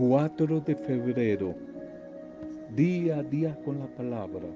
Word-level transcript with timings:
4 0.00 0.60
de 0.60 0.74
febrero, 0.76 1.54
día 2.74 3.18
a 3.18 3.22
día 3.22 3.54
con 3.66 3.80
la 3.80 3.86
palabra. 3.86 4.48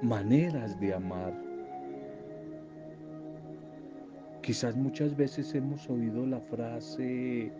Maneras 0.00 0.80
de 0.80 0.94
amar. 0.94 1.34
Quizás 4.40 4.74
muchas 4.74 5.14
veces 5.14 5.54
hemos 5.54 5.90
oído 5.90 6.24
la 6.24 6.40
frase, 6.40 7.52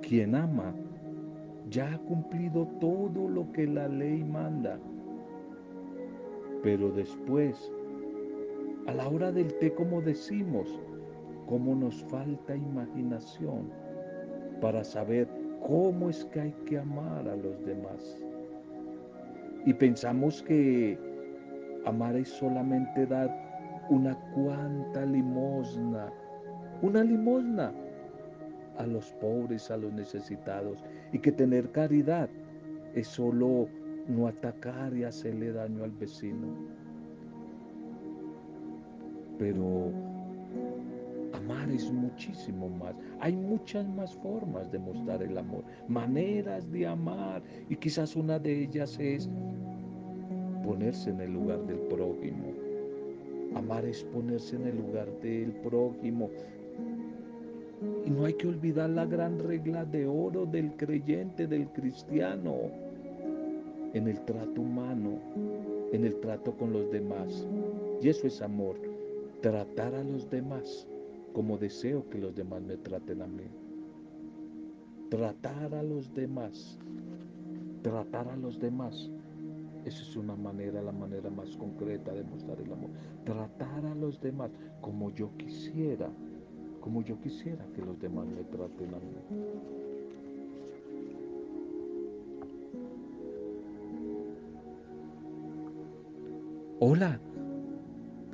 quien 0.00 0.34
ama 0.34 0.72
ya 1.68 1.92
ha 1.92 1.98
cumplido 1.98 2.66
todo 2.80 3.28
lo 3.28 3.52
que 3.52 3.66
la 3.66 3.86
ley 3.86 4.24
manda. 4.24 4.78
Pero 6.62 6.90
después, 6.90 7.70
a 8.86 8.92
la 8.94 9.08
hora 9.08 9.32
del 9.32 9.52
té, 9.54 9.72
como 9.74 10.00
decimos, 10.00 10.68
cómo 11.46 11.74
nos 11.74 12.02
falta 12.04 12.54
imaginación 12.54 13.70
para 14.60 14.84
saber 14.84 15.28
cómo 15.66 16.08
es 16.10 16.24
que 16.26 16.40
hay 16.40 16.54
que 16.66 16.78
amar 16.78 17.28
a 17.28 17.36
los 17.36 17.64
demás. 17.64 18.22
Y 19.64 19.74
pensamos 19.74 20.42
que 20.42 20.98
amar 21.84 22.16
es 22.16 22.28
solamente 22.28 23.06
dar 23.06 23.28
una 23.90 24.14
cuanta 24.34 25.04
limosna, 25.04 26.12
una 26.82 27.02
limosna 27.02 27.72
a 28.78 28.86
los 28.86 29.12
pobres, 29.14 29.70
a 29.70 29.76
los 29.76 29.92
necesitados, 29.92 30.84
y 31.12 31.18
que 31.18 31.32
tener 31.32 31.70
caridad 31.70 32.28
es 32.94 33.08
solo 33.08 33.68
no 34.08 34.28
atacar 34.28 34.94
y 34.94 35.04
hacerle 35.04 35.52
daño 35.52 35.84
al 35.84 35.92
vecino. 35.92 36.46
Pero 39.38 39.90
amar 41.32 41.70
es 41.70 41.92
muchísimo 41.92 42.68
más. 42.68 42.94
Hay 43.20 43.36
muchas 43.36 43.86
más 43.88 44.14
formas 44.14 44.70
de 44.72 44.78
mostrar 44.78 45.22
el 45.22 45.36
amor, 45.36 45.62
maneras 45.88 46.70
de 46.70 46.86
amar, 46.86 47.42
y 47.68 47.76
quizás 47.76 48.16
una 48.16 48.38
de 48.38 48.62
ellas 48.62 48.98
es 48.98 49.28
ponerse 50.64 51.10
en 51.10 51.20
el 51.20 51.32
lugar 51.32 51.64
del 51.66 51.78
prójimo. 51.80 52.52
Amar 53.54 53.84
es 53.84 54.04
ponerse 54.04 54.56
en 54.56 54.66
el 54.66 54.76
lugar 54.76 55.08
del 55.20 55.52
prójimo, 55.52 56.30
y 58.04 58.10
no 58.10 58.24
hay 58.24 58.34
que 58.34 58.48
olvidar 58.48 58.90
la 58.90 59.04
gran 59.04 59.38
regla 59.38 59.84
de 59.84 60.06
oro 60.06 60.46
del 60.46 60.72
creyente, 60.76 61.46
del 61.46 61.68
cristiano, 61.68 62.54
en 63.92 64.08
el 64.08 64.20
trato 64.24 64.60
humano, 64.60 65.18
en 65.92 66.04
el 66.04 66.16
trato 66.20 66.52
con 66.56 66.72
los 66.72 66.90
demás. 66.90 67.46
Y 68.00 68.08
eso 68.08 68.26
es 68.26 68.42
amor, 68.42 68.76
tratar 69.46 69.94
a 69.94 70.02
los 70.02 70.28
demás 70.28 70.88
como 71.32 71.56
deseo 71.56 72.10
que 72.10 72.18
los 72.18 72.34
demás 72.34 72.62
me 72.62 72.76
traten 72.78 73.22
a 73.22 73.28
mí. 73.28 73.44
Tratar 75.08 75.72
a 75.72 75.84
los 75.84 76.12
demás, 76.12 76.76
tratar 77.80 78.26
a 78.26 78.36
los 78.36 78.58
demás. 78.58 79.08
Esa 79.84 80.02
es 80.02 80.16
una 80.16 80.34
manera, 80.34 80.82
la 80.82 80.90
manera 80.90 81.30
más 81.30 81.56
concreta 81.56 82.12
de 82.12 82.24
mostrar 82.24 82.60
el 82.60 82.72
amor. 82.72 82.90
Tratar 83.24 83.86
a 83.86 83.94
los 83.94 84.20
demás 84.20 84.50
como 84.80 85.12
yo 85.12 85.30
quisiera 85.36 86.10
como 86.80 87.02
yo 87.02 87.20
quisiera 87.20 87.64
que 87.74 87.82
los 87.82 88.00
demás 88.00 88.26
me 88.26 88.42
traten 88.44 88.94
a 88.94 88.98
mí. 88.98 89.14
Hola, 96.80 97.20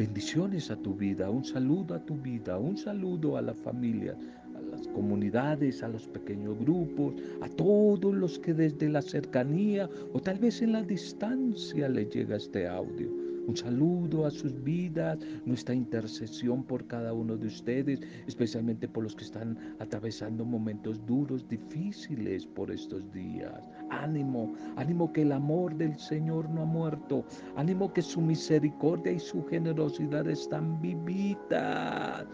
bendiciones 0.02 0.68
a 0.72 0.76
tu 0.76 0.96
vida, 0.96 1.30
un 1.30 1.44
saludo 1.44 1.94
a 1.94 2.04
tu 2.04 2.16
vida, 2.16 2.58
un 2.58 2.76
saludo 2.76 3.36
a 3.36 3.40
la 3.40 3.54
familia, 3.54 4.16
a 4.56 4.60
las 4.60 4.88
comunidades, 4.88 5.80
a 5.84 5.88
los 5.88 6.08
pequeños 6.08 6.58
grupos, 6.58 7.14
a 7.40 7.48
todos 7.48 8.12
los 8.12 8.36
que 8.40 8.52
desde 8.52 8.88
la 8.88 9.00
cercanía 9.00 9.88
o 10.12 10.18
tal 10.20 10.40
vez 10.40 10.60
en 10.60 10.72
la 10.72 10.82
distancia 10.82 11.88
les 11.88 12.12
llega 12.12 12.34
este 12.34 12.66
audio. 12.66 13.22
Un 13.46 13.56
saludo 13.56 14.26
a 14.26 14.30
sus 14.32 14.52
vidas, 14.64 15.18
nuestra 15.46 15.74
intercesión 15.74 16.64
por 16.64 16.84
cada 16.86 17.12
uno 17.12 17.36
de 17.36 17.46
ustedes, 17.46 18.00
especialmente 18.26 18.88
por 18.88 19.04
los 19.04 19.14
que 19.14 19.24
están 19.24 19.56
atravesando 19.78 20.44
momentos 20.44 21.04
duros, 21.06 21.48
difíciles 21.48 22.44
por 22.46 22.72
estos 22.72 23.12
días. 23.12 23.68
Ánimo, 23.92 24.54
ánimo 24.76 25.12
que 25.12 25.22
el 25.22 25.32
amor 25.32 25.74
del 25.76 25.98
Señor 25.98 26.48
no 26.48 26.62
ha 26.62 26.64
muerto, 26.64 27.24
ánimo 27.56 27.92
que 27.92 28.00
su 28.00 28.22
misericordia 28.22 29.12
y 29.12 29.18
su 29.18 29.44
generosidad 29.46 30.26
están 30.28 30.80
vivitas. 30.80 32.26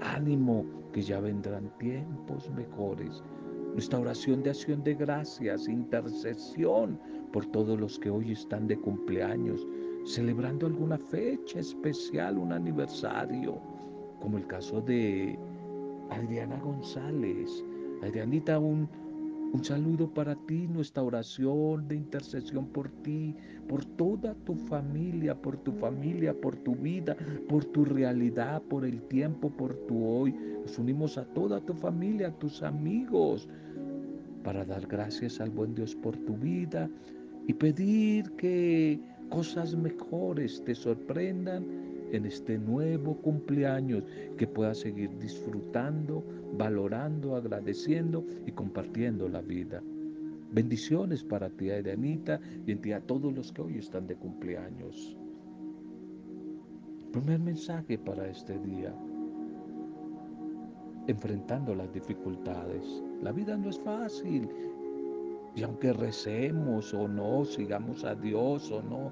Ánimo 0.00 0.64
que 0.92 1.02
ya 1.02 1.20
vendrán 1.20 1.70
tiempos 1.78 2.50
mejores. 2.50 3.22
Nuestra 3.74 3.98
oración 3.98 4.42
de 4.42 4.50
acción 4.50 4.82
de 4.84 4.94
gracias, 4.94 5.68
intercesión 5.68 6.98
por 7.30 7.44
todos 7.44 7.78
los 7.78 7.98
que 7.98 8.08
hoy 8.08 8.32
están 8.32 8.66
de 8.66 8.78
cumpleaños, 8.78 9.66
celebrando 10.06 10.66
alguna 10.66 10.96
fecha 10.96 11.58
especial, 11.58 12.38
un 12.38 12.54
aniversario, 12.54 13.60
como 14.20 14.38
el 14.38 14.46
caso 14.46 14.80
de 14.80 15.38
Adriana 16.08 16.58
González. 16.60 17.62
Adrianita, 18.02 18.58
un, 18.58 18.88
un 19.52 19.64
saludo 19.64 20.08
para 20.12 20.34
ti, 20.34 20.66
nuestra 20.68 21.02
oración 21.02 21.88
de 21.88 21.96
intercesión 21.96 22.66
por 22.66 22.90
ti, 23.02 23.34
por 23.68 23.84
toda 23.84 24.34
tu 24.44 24.54
familia, 24.54 25.34
por 25.34 25.56
tu 25.56 25.72
familia, 25.72 26.34
por 26.34 26.56
tu 26.56 26.74
vida, 26.74 27.16
por 27.48 27.64
tu 27.64 27.84
realidad, 27.84 28.62
por 28.62 28.84
el 28.84 29.00
tiempo, 29.02 29.50
por 29.50 29.74
tu 29.86 30.04
hoy. 30.04 30.34
Nos 30.62 30.78
unimos 30.78 31.16
a 31.16 31.24
toda 31.24 31.60
tu 31.60 31.74
familia, 31.74 32.28
a 32.28 32.38
tus 32.38 32.62
amigos, 32.62 33.48
para 34.42 34.64
dar 34.64 34.86
gracias 34.86 35.40
al 35.40 35.50
buen 35.50 35.74
Dios 35.74 35.94
por 35.94 36.16
tu 36.16 36.36
vida 36.36 36.88
y 37.46 37.54
pedir 37.54 38.30
que 38.32 39.00
cosas 39.30 39.74
mejores 39.74 40.62
te 40.64 40.74
sorprendan 40.74 41.64
en 42.12 42.26
este 42.26 42.58
nuevo 42.58 43.16
cumpleaños, 43.16 44.04
que 44.36 44.46
puedas 44.46 44.78
seguir 44.78 45.10
disfrutando, 45.18 46.24
valorando, 46.56 47.36
agradeciendo 47.36 48.24
y 48.46 48.52
compartiendo 48.52 49.28
la 49.28 49.40
vida. 49.40 49.82
Bendiciones 50.52 51.24
para 51.24 51.50
ti, 51.50 51.70
Adrianita, 51.70 52.40
y 52.66 52.72
en 52.72 52.80
ti 52.80 52.92
a 52.92 53.00
todos 53.00 53.34
los 53.34 53.52
que 53.52 53.62
hoy 53.62 53.78
están 53.78 54.06
de 54.06 54.16
cumpleaños. 54.16 55.16
Primer 57.12 57.40
mensaje 57.40 57.98
para 57.98 58.28
este 58.28 58.58
día. 58.60 58.94
Enfrentando 61.06 61.74
las 61.74 61.92
dificultades. 61.92 63.02
La 63.22 63.32
vida 63.32 63.56
no 63.56 63.70
es 63.70 63.78
fácil 63.80 64.48
y 65.56 65.62
aunque 65.62 65.94
recemos 65.94 66.92
o 66.92 67.08
no, 67.08 67.46
sigamos 67.46 68.04
a 68.04 68.14
Dios 68.14 68.70
o 68.70 68.82
no, 68.82 69.10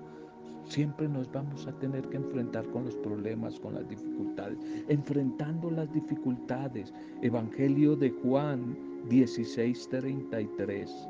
siempre 0.67 1.09
nos 1.09 1.31
vamos 1.33 1.67
a 1.67 1.73
tener 1.79 2.09
que 2.09 2.17
enfrentar 2.17 2.67
con 2.71 2.85
los 2.85 2.97
problemas, 2.97 3.59
con 3.61 3.75
las 3.75 3.89
dificultades. 3.89 4.59
Enfrentando 4.89 5.71
las 5.71 5.93
dificultades. 5.93 6.93
Evangelio 7.23 7.97
de 7.97 8.11
Juan 8.11 8.77
16:33. 9.09 11.09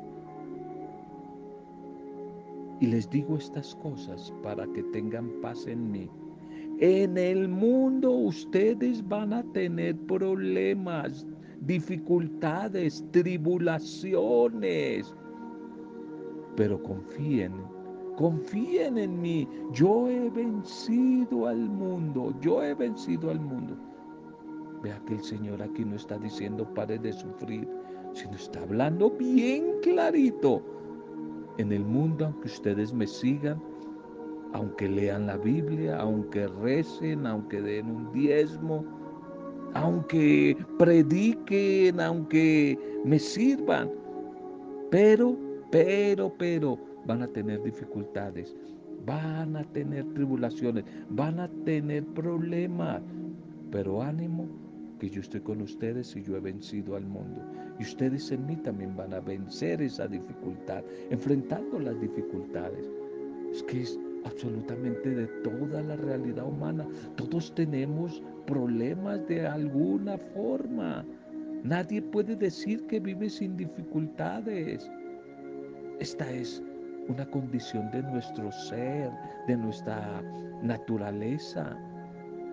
Y 2.81 2.87
les 2.87 3.09
digo 3.09 3.37
estas 3.37 3.73
cosas 3.75 4.33
para 4.43 4.67
que 4.73 4.83
tengan 4.83 5.29
paz 5.41 5.65
en 5.65 5.91
mí. 5.91 6.09
En 6.79 7.17
el 7.17 7.47
mundo 7.47 8.11
ustedes 8.11 9.07
van 9.07 9.31
a 9.31 9.43
tener 9.53 9.95
problemas, 10.07 11.25
dificultades, 11.61 13.01
tribulaciones 13.11 15.15
pero 16.55 16.81
confíen, 16.81 17.51
confíen 18.17 18.97
en 18.97 19.21
mí. 19.21 19.47
Yo 19.71 20.07
he 20.07 20.29
vencido 20.29 21.47
al 21.47 21.69
mundo, 21.69 22.33
yo 22.41 22.63
he 22.63 22.73
vencido 22.73 23.31
al 23.31 23.39
mundo. 23.39 23.75
Vea 24.81 25.01
que 25.07 25.15
el 25.15 25.23
Señor 25.23 25.61
aquí 25.61 25.83
no 25.83 25.95
está 25.95 26.17
diciendo 26.17 26.67
pare 26.73 26.97
de 26.97 27.13
sufrir, 27.13 27.67
sino 28.13 28.35
está 28.35 28.61
hablando 28.61 29.09
bien 29.11 29.79
clarito. 29.81 30.61
En 31.57 31.71
el 31.71 31.85
mundo, 31.85 32.25
aunque 32.25 32.47
ustedes 32.47 32.93
me 32.93 33.07
sigan, 33.07 33.61
aunque 34.53 34.87
lean 34.87 35.27
la 35.27 35.37
Biblia, 35.37 35.97
aunque 35.99 36.47
recen, 36.47 37.25
aunque 37.25 37.61
den 37.61 37.89
un 37.89 38.11
diezmo, 38.11 38.85
aunque 39.73 40.57
prediquen, 40.77 41.99
aunque 41.99 42.77
me 43.03 43.19
sirvan, 43.19 43.89
pero 44.91 45.37
pero, 45.71 46.31
pero 46.37 46.77
van 47.05 47.21
a 47.21 47.27
tener 47.27 47.61
dificultades, 47.63 48.55
van 49.05 49.55
a 49.55 49.63
tener 49.63 50.05
tribulaciones, 50.13 50.85
van 51.09 51.39
a 51.39 51.47
tener 51.65 52.03
problemas. 52.05 53.01
Pero 53.71 54.01
ánimo, 54.01 54.47
que 54.99 55.09
yo 55.09 55.21
estoy 55.21 55.41
con 55.41 55.61
ustedes 55.61 56.15
y 56.15 56.23
yo 56.23 56.37
he 56.37 56.39
vencido 56.39 56.95
al 56.95 57.05
mundo. 57.05 57.41
Y 57.79 57.83
ustedes 57.83 58.31
en 58.31 58.45
mí 58.45 58.55
también 58.57 58.95
van 58.95 59.13
a 59.13 59.19
vencer 59.19 59.81
esa 59.81 60.07
dificultad, 60.07 60.83
enfrentando 61.09 61.79
las 61.79 61.99
dificultades. 61.99 62.89
Es 63.51 63.63
que 63.63 63.85
absolutamente 64.25 65.09
de 65.09 65.27
toda 65.43 65.81
la 65.81 65.95
realidad 65.95 66.47
humana. 66.47 66.85
Todos 67.15 67.53
tenemos 67.55 68.21
problemas 68.45 69.25
de 69.27 69.47
alguna 69.47 70.17
forma. 70.17 71.05
Nadie 71.63 72.01
puede 72.01 72.35
decir 72.35 72.85
que 72.87 72.99
vive 72.99 73.29
sin 73.29 73.55
dificultades. 73.55 74.89
Esta 75.99 76.29
es 76.31 76.61
una 77.07 77.25
condición 77.29 77.89
de 77.91 78.01
nuestro 78.03 78.51
ser, 78.51 79.11
de 79.47 79.57
nuestra 79.57 80.21
naturaleza. 80.61 81.77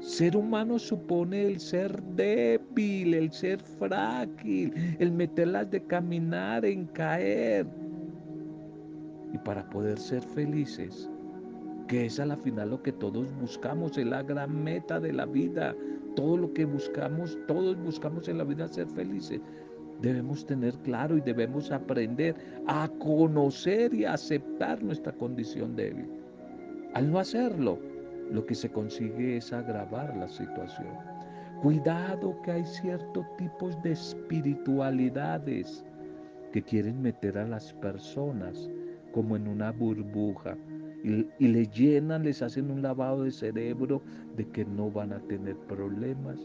Ser 0.00 0.36
humano 0.36 0.78
supone 0.78 1.44
el 1.44 1.60
ser 1.60 2.02
débil, 2.02 3.14
el 3.14 3.30
ser 3.30 3.60
frágil, 3.60 4.72
el 4.98 5.12
meterlas 5.12 5.70
de 5.70 5.82
caminar, 5.84 6.64
en 6.64 6.86
caer. 6.86 7.66
Y 9.32 9.38
para 9.38 9.68
poder 9.70 9.98
ser 9.98 10.22
felices, 10.22 11.08
que 11.86 12.06
es 12.06 12.18
a 12.18 12.26
la 12.26 12.36
final 12.36 12.70
lo 12.70 12.82
que 12.82 12.92
todos 12.92 13.32
buscamos, 13.40 13.96
es 13.96 14.06
la 14.06 14.22
gran 14.22 14.62
meta 14.62 14.98
de 14.98 15.12
la 15.12 15.24
vida. 15.24 15.74
Todo 16.16 16.36
lo 16.36 16.52
que 16.52 16.64
buscamos, 16.64 17.38
todos 17.46 17.78
buscamos 17.78 18.28
en 18.28 18.38
la 18.38 18.44
vida 18.44 18.68
ser 18.68 18.88
felices. 18.88 19.40
Debemos 20.02 20.44
tener 20.44 20.74
claro 20.78 21.16
y 21.16 21.20
debemos 21.20 21.70
aprender 21.70 22.34
a 22.66 22.88
conocer 22.98 23.94
y 23.94 24.04
aceptar 24.04 24.82
nuestra 24.82 25.12
condición 25.12 25.76
débil. 25.76 26.08
Al 26.94 27.10
no 27.10 27.20
hacerlo, 27.20 27.78
lo 28.32 28.44
que 28.44 28.56
se 28.56 28.68
consigue 28.68 29.36
es 29.36 29.52
agravar 29.52 30.16
la 30.16 30.28
situación. 30.28 30.88
Cuidado 31.62 32.36
que 32.42 32.50
hay 32.50 32.64
ciertos 32.64 33.24
tipos 33.36 33.80
de 33.84 33.92
espiritualidades 33.92 35.84
que 36.52 36.62
quieren 36.62 37.00
meter 37.00 37.38
a 37.38 37.46
las 37.46 37.72
personas 37.74 38.68
como 39.12 39.36
en 39.36 39.46
una 39.46 39.70
burbuja 39.70 40.56
y, 41.04 41.28
y, 41.38 41.48
le 41.48 41.66
llenan, 41.68 42.24
les 42.24 42.42
hacen 42.42 42.72
un 42.72 42.82
lavado 42.82 43.22
de 43.22 43.30
cerebro 43.30 44.02
de 44.36 44.48
que 44.48 44.64
no 44.64 44.90
van 44.90 45.12
a 45.12 45.20
tener 45.20 45.56
problemas, 45.68 46.38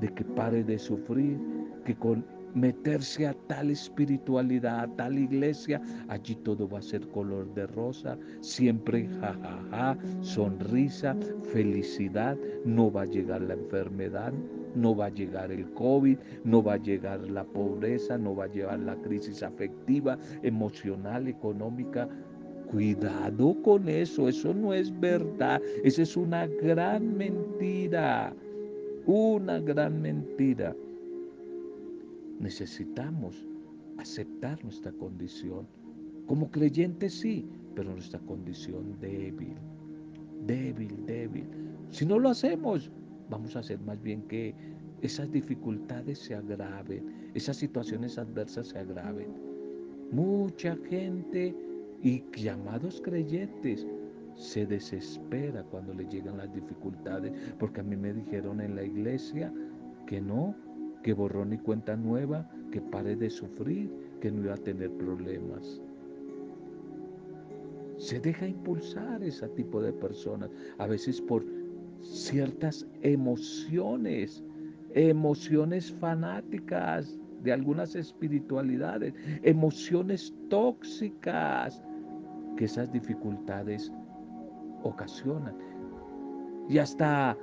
de 0.00 0.08
que 0.08 0.24
pare 0.24 0.64
de 0.64 0.78
sufrir, 0.78 1.38
que 1.84 1.94
con 1.94 2.24
meterse 2.54 3.26
a 3.26 3.34
tal 3.46 3.70
espiritualidad, 3.70 4.80
a 4.80 4.96
tal 4.96 5.18
iglesia, 5.18 5.80
allí 6.08 6.34
todo 6.36 6.68
va 6.68 6.78
a 6.78 6.82
ser 6.82 7.06
color 7.08 7.52
de 7.54 7.66
rosa, 7.68 8.18
siempre 8.40 9.08
jajaja, 9.20 9.96
sonrisa, 10.20 11.16
felicidad, 11.52 12.36
no 12.64 12.90
va 12.90 13.02
a 13.02 13.06
llegar 13.06 13.42
la 13.42 13.54
enfermedad, 13.54 14.32
no 14.74 14.94
va 14.96 15.06
a 15.06 15.10
llegar 15.10 15.50
el 15.50 15.70
COVID, 15.72 16.18
no 16.44 16.62
va 16.62 16.74
a 16.74 16.82
llegar 16.82 17.20
la 17.30 17.44
pobreza, 17.44 18.18
no 18.18 18.34
va 18.34 18.44
a 18.44 18.48
llegar 18.48 18.78
la 18.80 18.96
crisis 18.96 19.42
afectiva, 19.42 20.18
emocional, 20.42 21.28
económica. 21.28 22.08
Cuidado 22.70 23.54
con 23.62 23.86
eso, 23.86 24.28
eso 24.28 24.54
no 24.54 24.72
es 24.72 24.98
verdad, 24.98 25.60
esa 25.84 26.02
es 26.02 26.16
una 26.16 26.46
gran 26.46 27.18
mentira, 27.18 28.34
una 29.04 29.58
gran 29.58 30.00
mentira 30.00 30.74
necesitamos 32.42 33.46
aceptar 33.98 34.62
nuestra 34.64 34.92
condición. 34.92 35.66
Como 36.26 36.50
creyentes 36.50 37.14
sí, 37.14 37.46
pero 37.74 37.92
nuestra 37.92 38.18
condición 38.20 38.98
débil, 39.00 39.54
débil, 40.46 41.06
débil. 41.06 41.46
Si 41.90 42.04
no 42.04 42.18
lo 42.18 42.30
hacemos, 42.30 42.90
vamos 43.30 43.56
a 43.56 43.60
hacer 43.60 43.80
más 43.80 44.02
bien 44.02 44.22
que 44.22 44.54
esas 45.02 45.30
dificultades 45.30 46.18
se 46.18 46.34
agraven, 46.34 47.30
esas 47.34 47.56
situaciones 47.56 48.18
adversas 48.18 48.68
se 48.68 48.78
agraven. 48.78 49.28
Mucha 50.10 50.76
gente 50.88 51.54
y 52.02 52.24
llamados 52.36 53.00
creyentes 53.02 53.86
se 54.34 54.66
desespera 54.66 55.62
cuando 55.64 55.94
le 55.94 56.06
llegan 56.06 56.38
las 56.38 56.52
dificultades, 56.52 57.32
porque 57.58 57.80
a 57.80 57.84
mí 57.84 57.96
me 57.96 58.12
dijeron 58.12 58.60
en 58.60 58.74
la 58.74 58.82
iglesia 58.82 59.52
que 60.06 60.20
no, 60.20 60.54
que 61.02 61.12
borrón 61.12 61.52
y 61.52 61.58
cuenta 61.58 61.96
nueva, 61.96 62.48
que 62.70 62.80
pare 62.80 63.16
de 63.16 63.30
sufrir, 63.30 63.90
que 64.20 64.30
no 64.30 64.44
iba 64.44 64.54
a 64.54 64.58
tener 64.58 64.90
problemas. 64.92 65.80
Se 67.98 68.20
deja 68.20 68.46
impulsar 68.46 69.22
ese 69.22 69.48
tipo 69.50 69.80
de 69.80 69.92
personas, 69.92 70.50
a 70.78 70.86
veces 70.86 71.20
por 71.20 71.44
ciertas 72.00 72.86
emociones, 73.02 74.42
emociones 74.94 75.92
fanáticas 75.92 77.18
de 77.42 77.52
algunas 77.52 77.94
espiritualidades, 77.94 79.14
emociones 79.42 80.34
tóxicas 80.48 81.82
que 82.56 82.64
esas 82.64 82.92
dificultades 82.92 83.92
ocasionan. 84.82 85.54
Y 86.68 86.78
hasta 86.78 87.36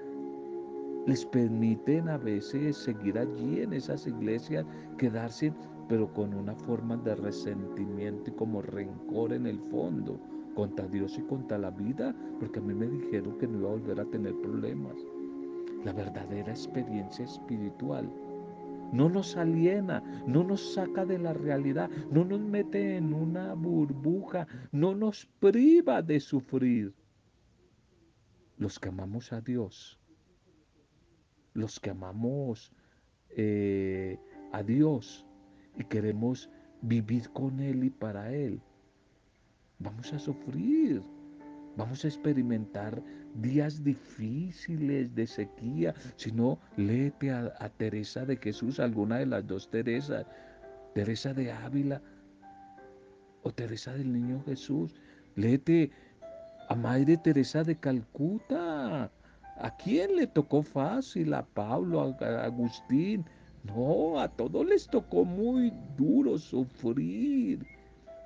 les 1.09 1.25
permiten 1.25 2.07
a 2.07 2.19
veces 2.19 2.77
seguir 2.77 3.17
allí 3.17 3.61
en 3.61 3.73
esas 3.73 4.05
iglesias, 4.05 4.63
quedarse, 4.99 5.51
pero 5.87 6.13
con 6.13 6.35
una 6.35 6.53
forma 6.53 6.97
de 6.97 7.15
resentimiento 7.15 8.29
y 8.29 8.33
como 8.35 8.61
rencor 8.61 9.33
en 9.33 9.47
el 9.47 9.59
fondo 9.71 10.19
contra 10.53 10.87
Dios 10.87 11.17
y 11.17 11.23
contra 11.23 11.57
la 11.57 11.71
vida, 11.71 12.15
porque 12.39 12.59
a 12.59 12.61
mí 12.61 12.75
me 12.75 12.85
dijeron 12.85 13.39
que 13.39 13.47
no 13.47 13.57
iba 13.57 13.69
a 13.69 13.71
volver 13.71 13.99
a 13.99 14.05
tener 14.05 14.35
problemas. 14.39 14.97
La 15.83 15.93
verdadera 15.93 16.51
experiencia 16.51 17.25
espiritual 17.25 18.07
no 18.93 19.09
nos 19.09 19.35
aliena, 19.35 20.03
no 20.27 20.43
nos 20.43 20.75
saca 20.75 21.07
de 21.07 21.17
la 21.17 21.33
realidad, 21.33 21.89
no 22.11 22.23
nos 22.23 22.39
mete 22.39 22.97
en 22.97 23.15
una 23.15 23.55
burbuja, 23.55 24.45
no 24.71 24.93
nos 24.93 25.25
priva 25.39 26.03
de 26.03 26.19
sufrir. 26.19 26.93
Los 28.57 28.77
que 28.77 28.89
amamos 28.89 29.33
a 29.33 29.41
Dios 29.41 29.98
los 31.59 31.79
que 31.79 31.89
amamos 31.89 32.71
eh, 33.31 34.17
a 34.51 34.63
Dios 34.63 35.25
y 35.77 35.83
queremos 35.83 36.49
vivir 36.81 37.29
con 37.31 37.59
Él 37.59 37.83
y 37.83 37.89
para 37.89 38.31
Él, 38.33 38.61
vamos 39.79 40.11
a 40.13 40.19
sufrir. 40.19 41.01
Vamos 41.77 42.03
a 42.03 42.07
experimentar 42.07 43.01
días 43.35 43.83
difíciles 43.83 45.13
de 45.15 45.27
sequía. 45.27 45.93
Si 46.17 46.31
no, 46.31 46.59
léete 46.75 47.31
a, 47.31 47.53
a 47.59 47.69
Teresa 47.69 48.25
de 48.25 48.35
Jesús, 48.35 48.79
alguna 48.79 49.19
de 49.19 49.27
las 49.27 49.47
dos 49.47 49.69
Teresas, 49.69 50.25
Teresa 50.93 51.33
de 51.33 51.51
Ávila 51.51 52.01
o 53.43 53.51
Teresa 53.51 53.93
del 53.93 54.11
Niño 54.11 54.43
Jesús. 54.45 54.93
Léete 55.35 55.91
a 56.67 56.75
Madre 56.75 57.17
Teresa 57.17 57.63
de 57.63 57.77
Calcuta. 57.77 59.11
¿A 59.61 59.75
quién 59.75 60.15
le 60.15 60.25
tocó 60.25 60.63
fácil? 60.63 61.33
¿A 61.33 61.45
Pablo? 61.45 62.01
¿A 62.01 62.43
Agustín? 62.45 63.25
No, 63.63 64.17
a 64.17 64.29
todos 64.29 64.65
les 64.65 64.87
tocó 64.87 65.25
muy 65.25 65.73
duro 65.97 66.37
sufrir, 66.37 67.65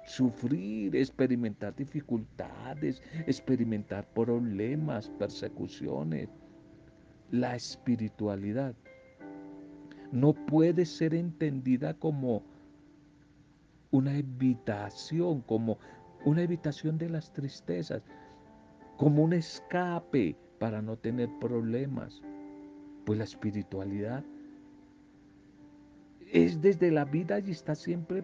sufrir, 0.05 0.95
experimentar 0.95 1.75
dificultades, 1.75 3.01
experimentar 3.25 4.05
problemas, 4.13 5.09
persecuciones. 5.17 6.29
La 7.31 7.55
espiritualidad 7.55 8.75
no 10.11 10.33
puede 10.33 10.85
ser 10.85 11.15
entendida 11.15 11.95
como 11.95 12.43
una 13.89 14.15
evitación, 14.15 15.41
como 15.41 15.79
una 16.25 16.43
evitación 16.43 16.99
de 16.99 17.09
las 17.09 17.33
tristezas, 17.33 18.03
como 18.97 19.23
un 19.23 19.33
escape 19.33 20.37
para 20.63 20.81
no 20.81 20.95
tener 20.95 21.27
problemas. 21.41 22.21
Pues 23.03 23.17
la 23.17 23.25
espiritualidad 23.25 24.23
es 26.31 26.61
desde 26.61 26.89
la 26.89 27.03
vida 27.03 27.39
y 27.39 27.51
está 27.51 27.75
siempre 27.75 28.23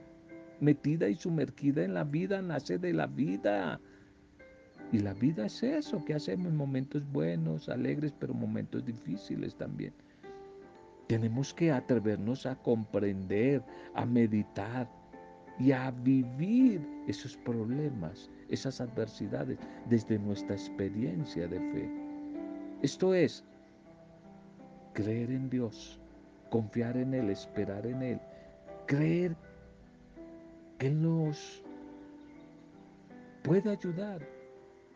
metida 0.62 1.10
y 1.10 1.16
sumergida 1.16 1.84
en 1.84 1.94
la 1.94 2.06
vida, 2.06 2.42
nace 2.42 2.78
de 2.78 2.94
la 2.94 3.08
vida. 3.08 3.82
Y 4.94 5.00
la 5.00 5.14
vida 5.16 5.48
es 5.48 5.62
eso 5.64 6.06
que 6.06 6.14
hacemos 6.14 6.54
momentos 6.54 7.04
buenos, 7.12 7.68
alegres, 7.68 8.14
pero 8.18 8.34
momentos 8.34 8.86
difíciles 8.86 9.54
también. 9.58 9.94
Tenemos 11.08 11.54
que 11.54 11.74
atrevernos 11.74 12.46
a 12.46 12.56
comprender, 12.56 13.62
a 13.96 14.06
meditar 14.06 14.90
y 15.60 15.74
a 15.74 15.92
vivir 15.92 16.80
esos 17.06 17.36
problemas, 17.36 18.30
esas 18.48 18.80
adversidades 18.80 19.58
desde 19.90 20.18
nuestra 20.18 20.56
experiencia 20.56 21.46
de 21.46 21.60
fe. 21.74 21.99
Esto 22.82 23.14
es 23.14 23.44
creer 24.94 25.32
en 25.32 25.50
Dios, 25.50 26.00
confiar 26.50 26.96
en 26.98 27.14
Él, 27.14 27.30
esperar 27.30 27.86
en 27.86 28.02
Él, 28.02 28.20
creer 28.86 29.36
que 30.78 30.88
Él 30.88 31.02
nos 31.02 31.64
puede 33.44 33.70
ayudar, 33.70 34.22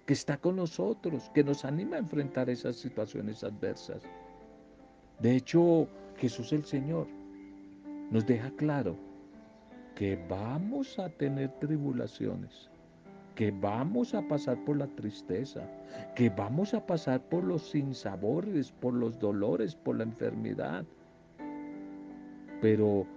que 0.05 0.13
está 0.13 0.37
con 0.37 0.55
nosotros, 0.55 1.29
que 1.33 1.43
nos 1.43 1.65
anima 1.65 1.97
a 1.97 1.99
enfrentar 1.99 2.49
esas 2.49 2.77
situaciones 2.77 3.43
adversas. 3.43 4.03
De 5.19 5.35
hecho, 5.35 5.87
Jesús 6.17 6.53
el 6.53 6.63
Señor 6.63 7.07
nos 8.11 8.25
deja 8.25 8.51
claro 8.51 8.95
que 9.95 10.15
vamos 10.29 10.97
a 10.99 11.09
tener 11.09 11.49
tribulaciones, 11.59 12.69
que 13.35 13.51
vamos 13.51 14.13
a 14.13 14.21
pasar 14.27 14.63
por 14.63 14.77
la 14.77 14.87
tristeza, 14.87 15.67
que 16.15 16.29
vamos 16.29 16.73
a 16.73 16.85
pasar 16.85 17.21
por 17.29 17.43
los 17.43 17.69
sinsabores, 17.69 18.71
por 18.71 18.93
los 18.93 19.17
dolores, 19.19 19.75
por 19.75 19.97
la 19.97 20.03
enfermedad. 20.03 20.85
Pero 22.61 23.07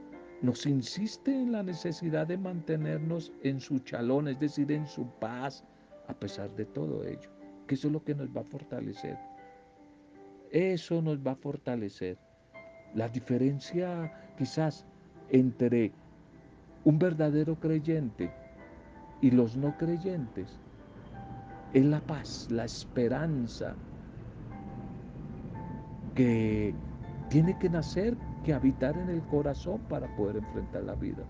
nos 0.43 0.67
insiste 0.67 1.31
en 1.31 1.53
la 1.53 1.63
necesidad 1.63 2.27
de 2.27 2.39
mantenernos 2.39 3.33
en 3.43 3.61
su 3.61 3.79
chalón, 3.81 4.29
es 4.29 4.41
decir, 4.41 4.73
en 4.73 4.87
su 4.87 5.07
paz, 5.19 5.65
a 6.09 6.15
pesar 6.15 6.55
de 6.57 6.65
todo 6.65 7.05
ello, 7.05 7.31
que 7.67 7.75
eso 7.75 7.89
es 7.89 7.93
lo 7.93 8.03
que 8.03 8.15
nos 8.15 8.29
va 8.29 8.41
a 8.41 8.45
fortalecer. 8.45 9.19
Eso 10.51 11.03
nos 11.03 11.19
va 11.19 11.33
a 11.33 11.37
fortalecer. 11.37 12.17
La 12.95 13.09
diferencia 13.09 14.33
quizás 14.39 14.87
entre 15.31 15.93
un 16.85 16.99
verdadero 16.99 17.57
creyente 17.57 18.31
y 19.21 19.31
los 19.31 19.57
no 19.57 19.77
creyentes 19.77 20.59
es 21.73 21.85
la 21.85 22.01
paz, 22.01 22.49
la 22.51 22.65
esperanza 22.65 23.75
que 26.15 26.75
tiene 27.29 27.59
que 27.59 27.69
nacer, 27.69 28.17
que 28.45 28.55
habitar 28.55 28.97
en 28.97 29.11
el 29.11 29.23
corazón 29.25 29.81
para 29.89 30.15
poder 30.17 30.37
enfrentar 30.37 30.85
la 30.85 30.95
vida. 30.95 31.25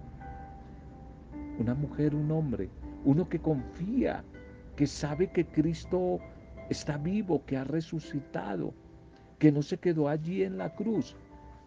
Una 1.58 1.74
mujer, 1.74 2.14
un 2.14 2.30
hombre, 2.30 2.68
uno 3.04 3.28
que 3.28 3.40
confía, 3.40 4.22
que 4.76 4.86
sabe 4.86 5.30
que 5.30 5.46
Cristo 5.46 6.20
está 6.68 6.98
vivo, 6.98 7.44
que 7.46 7.56
ha 7.56 7.64
resucitado, 7.64 8.74
que 9.38 9.50
no 9.50 9.62
se 9.62 9.78
quedó 9.78 10.08
allí 10.08 10.42
en 10.42 10.58
la 10.58 10.74
cruz, 10.74 11.16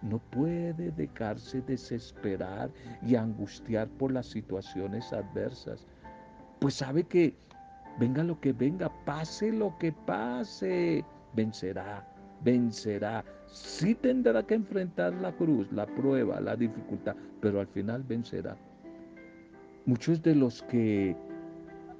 no 0.01 0.19
puede 0.19 0.91
dejarse 0.91 1.61
desesperar 1.61 2.69
y 3.05 3.15
angustiar 3.15 3.89
por 3.89 4.11
las 4.11 4.27
situaciones 4.27 5.11
adversas, 5.11 5.85
pues 6.59 6.75
sabe 6.75 7.03
que 7.03 7.33
venga 7.99 8.23
lo 8.23 8.39
que 8.39 8.53
venga, 8.53 8.89
pase 9.05 9.51
lo 9.51 9.77
que 9.77 9.91
pase, 9.91 11.03
vencerá, 11.33 12.05
vencerá. 12.43 13.23
Sí 13.47 13.95
tendrá 13.95 14.43
que 14.43 14.55
enfrentar 14.55 15.13
la 15.15 15.31
cruz, 15.35 15.71
la 15.71 15.85
prueba, 15.85 16.39
la 16.39 16.55
dificultad, 16.55 17.15
pero 17.41 17.59
al 17.59 17.67
final 17.67 18.03
vencerá. 18.03 18.57
Muchos 19.85 20.21
de 20.21 20.35
los 20.35 20.61
que 20.63 21.15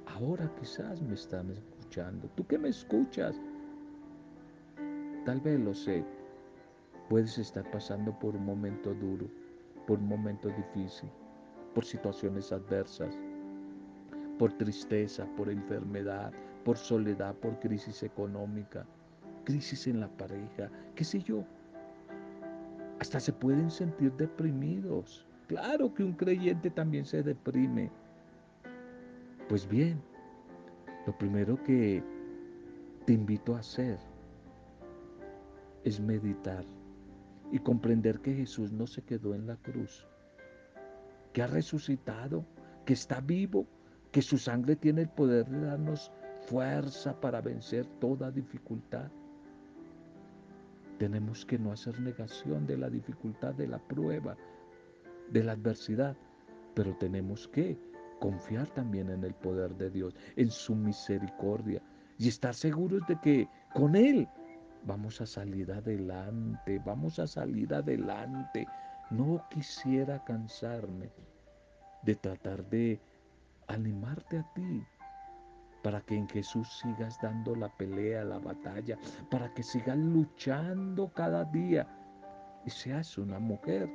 ahora 0.06 0.50
quizás 0.60 1.02
me 1.02 1.14
están 1.14 1.50
escuchando, 1.50 2.28
tú 2.36 2.46
que 2.46 2.58
me 2.58 2.68
escuchas, 2.68 3.40
tal 5.24 5.40
vez 5.40 5.58
lo 5.58 5.74
sé, 5.74 6.04
puedes 7.08 7.36
estar 7.38 7.68
pasando 7.70 8.16
por 8.18 8.36
un 8.36 8.44
momento 8.44 8.94
duro, 8.94 9.26
por 9.86 9.98
un 9.98 10.08
momento 10.08 10.50
difícil, 10.50 11.10
por 11.74 11.84
situaciones 11.84 12.52
adversas 12.52 13.18
por 14.40 14.54
tristeza, 14.54 15.26
por 15.36 15.50
enfermedad, 15.50 16.32
por 16.64 16.78
soledad, 16.78 17.34
por 17.34 17.60
crisis 17.60 18.02
económica, 18.02 18.86
crisis 19.44 19.86
en 19.86 20.00
la 20.00 20.08
pareja, 20.08 20.70
qué 20.94 21.04
sé 21.04 21.22
yo. 21.22 21.44
Hasta 23.00 23.20
se 23.20 23.34
pueden 23.34 23.70
sentir 23.70 24.10
deprimidos. 24.14 25.26
Claro 25.46 25.92
que 25.92 26.02
un 26.02 26.14
creyente 26.14 26.70
también 26.70 27.04
se 27.04 27.22
deprime. 27.22 27.90
Pues 29.46 29.68
bien, 29.68 30.00
lo 31.06 31.18
primero 31.18 31.62
que 31.62 32.02
te 33.04 33.12
invito 33.12 33.54
a 33.54 33.58
hacer 33.58 33.98
es 35.84 36.00
meditar 36.00 36.64
y 37.52 37.58
comprender 37.58 38.20
que 38.20 38.32
Jesús 38.32 38.72
no 38.72 38.86
se 38.86 39.02
quedó 39.02 39.34
en 39.34 39.46
la 39.46 39.56
cruz, 39.56 40.08
que 41.34 41.42
ha 41.42 41.46
resucitado, 41.46 42.46
que 42.86 42.94
está 42.94 43.20
vivo 43.20 43.66
que 44.12 44.22
su 44.22 44.38
sangre 44.38 44.76
tiene 44.76 45.02
el 45.02 45.08
poder 45.08 45.46
de 45.46 45.66
darnos 45.66 46.10
fuerza 46.46 47.18
para 47.20 47.40
vencer 47.40 47.86
toda 48.00 48.30
dificultad. 48.30 49.10
Tenemos 50.98 51.46
que 51.46 51.58
no 51.58 51.72
hacer 51.72 51.98
negación 52.00 52.66
de 52.66 52.76
la 52.76 52.90
dificultad, 52.90 53.54
de 53.54 53.68
la 53.68 53.78
prueba, 53.78 54.36
de 55.30 55.44
la 55.44 55.52
adversidad, 55.52 56.16
pero 56.74 56.96
tenemos 56.96 57.48
que 57.48 57.78
confiar 58.18 58.68
también 58.68 59.10
en 59.10 59.24
el 59.24 59.34
poder 59.34 59.74
de 59.76 59.90
Dios, 59.90 60.14
en 60.36 60.50
su 60.50 60.74
misericordia 60.74 61.82
y 62.18 62.28
estar 62.28 62.54
seguros 62.54 63.02
de 63.08 63.18
que 63.20 63.48
con 63.72 63.96
Él 63.96 64.28
vamos 64.84 65.20
a 65.20 65.26
salir 65.26 65.72
adelante, 65.72 66.80
vamos 66.84 67.18
a 67.18 67.26
salir 67.26 67.72
adelante. 67.72 68.66
No 69.10 69.42
quisiera 69.50 70.22
cansarme 70.24 71.10
de 72.02 72.14
tratar 72.14 72.64
de 72.68 73.00
animarte 73.70 74.38
a 74.38 74.46
ti 74.54 74.84
para 75.82 76.00
que 76.02 76.14
en 76.14 76.28
Jesús 76.28 76.68
sigas 76.80 77.18
dando 77.22 77.54
la 77.54 77.68
pelea, 77.68 78.24
la 78.24 78.38
batalla, 78.38 78.98
para 79.30 79.52
que 79.54 79.62
sigas 79.62 79.96
luchando 79.96 81.10
cada 81.14 81.44
día 81.44 81.86
y 82.66 82.70
seas 82.70 83.16
una 83.16 83.38
mujer 83.38 83.90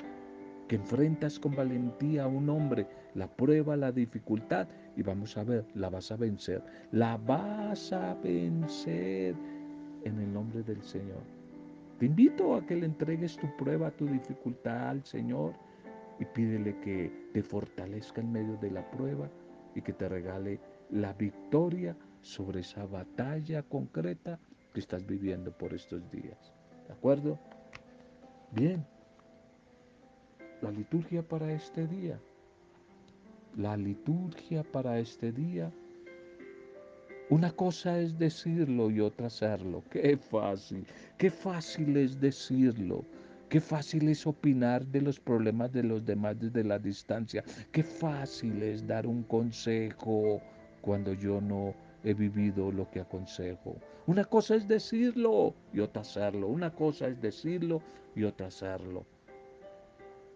que 0.68 0.78
enfrentas 0.78 1.38
con 1.38 1.56
valentía 1.56 2.24
a 2.24 2.28
un 2.28 2.50
hombre 2.50 2.88
la 3.14 3.28
prueba, 3.28 3.76
la 3.76 3.92
dificultad 3.92 4.68
y 4.98 5.04
vamos 5.04 5.38
a 5.38 5.44
ver, 5.44 5.66
la 5.76 5.90
vas 5.90 6.12
a 6.12 6.16
vencer, 6.16 6.64
la 6.92 7.18
vas 7.18 7.94
a 7.94 8.16
vencer 8.16 9.36
en 10.04 10.20
el 10.20 10.34
nombre 10.34 10.64
del 10.64 10.82
Señor. 10.82 11.22
Te 12.00 12.08
invito 12.08 12.56
a 12.56 12.66
que 12.66 12.76
le 12.76 12.88
entregues 12.88 13.38
tu 13.38 13.48
prueba, 13.58 13.92
tu 13.92 14.08
dificultad 14.08 14.90
al 14.90 15.06
Señor 15.06 15.54
y 16.20 16.26
pídele 16.26 16.80
que 16.80 17.30
te 17.32 17.44
fortalezca 17.44 18.22
en 18.22 18.32
medio 18.32 18.58
de 18.58 18.72
la 18.72 18.90
prueba 18.90 19.30
y 19.76 19.82
que 19.82 19.94
te 19.94 20.10
regale 20.10 20.60
la 20.90 21.14
victoria 21.14 21.96
sobre 22.22 22.62
esa 22.62 22.86
batalla 22.86 23.62
concreta 23.64 24.40
que 24.74 24.80
estás 24.80 25.06
viviendo 25.06 25.52
por 25.52 25.74
estos 25.74 26.10
días. 26.12 26.54
¿De 26.88 26.94
acuerdo? 26.94 27.38
Bien. 28.52 28.86
La 30.62 30.72
liturgia 30.72 31.22
para 31.22 31.52
este 31.52 31.88
día. 31.88 32.20
La 33.56 33.78
liturgia 33.78 34.64
para 34.64 34.98
este 35.00 35.32
día. 35.32 35.72
Una 37.30 37.52
cosa 37.52 38.00
es 38.00 38.18
decirlo 38.18 38.92
y 38.92 39.00
otra 39.02 39.28
hacerlo. 39.28 39.84
Qué 39.90 40.18
fácil, 40.18 40.86
qué 41.18 41.32
fácil 41.32 41.98
es 41.98 42.20
decirlo. 42.20 43.04
Qué 43.50 43.62
fácil 43.62 44.10
es 44.10 44.26
opinar 44.26 44.86
de 44.88 45.02
los 45.02 45.20
problemas 45.20 45.72
de 45.72 45.84
los 45.84 46.04
demás 46.04 46.40
desde 46.40 46.64
la 46.64 46.80
distancia. 46.80 47.44
Qué 47.72 47.84
fácil 47.84 48.62
es 48.64 48.86
dar 48.88 49.06
un 49.06 49.24
consejo 49.24 50.42
cuando 50.82 51.14
yo 51.14 51.40
no 51.40 51.76
he 52.04 52.14
vivido 52.14 52.72
lo 52.72 52.90
que 52.90 53.02
aconsejo. 53.02 53.76
Una 54.08 54.26
cosa 54.26 54.56
es 54.56 54.68
decirlo 54.68 55.54
y 55.74 55.80
otra 55.80 56.02
hacerlo. 56.02 56.48
Una 56.48 56.74
cosa 56.74 57.08
es 57.08 57.22
decirlo 57.22 57.82
y 58.16 58.24
otra 58.24 58.48
hacerlo. 58.48 59.06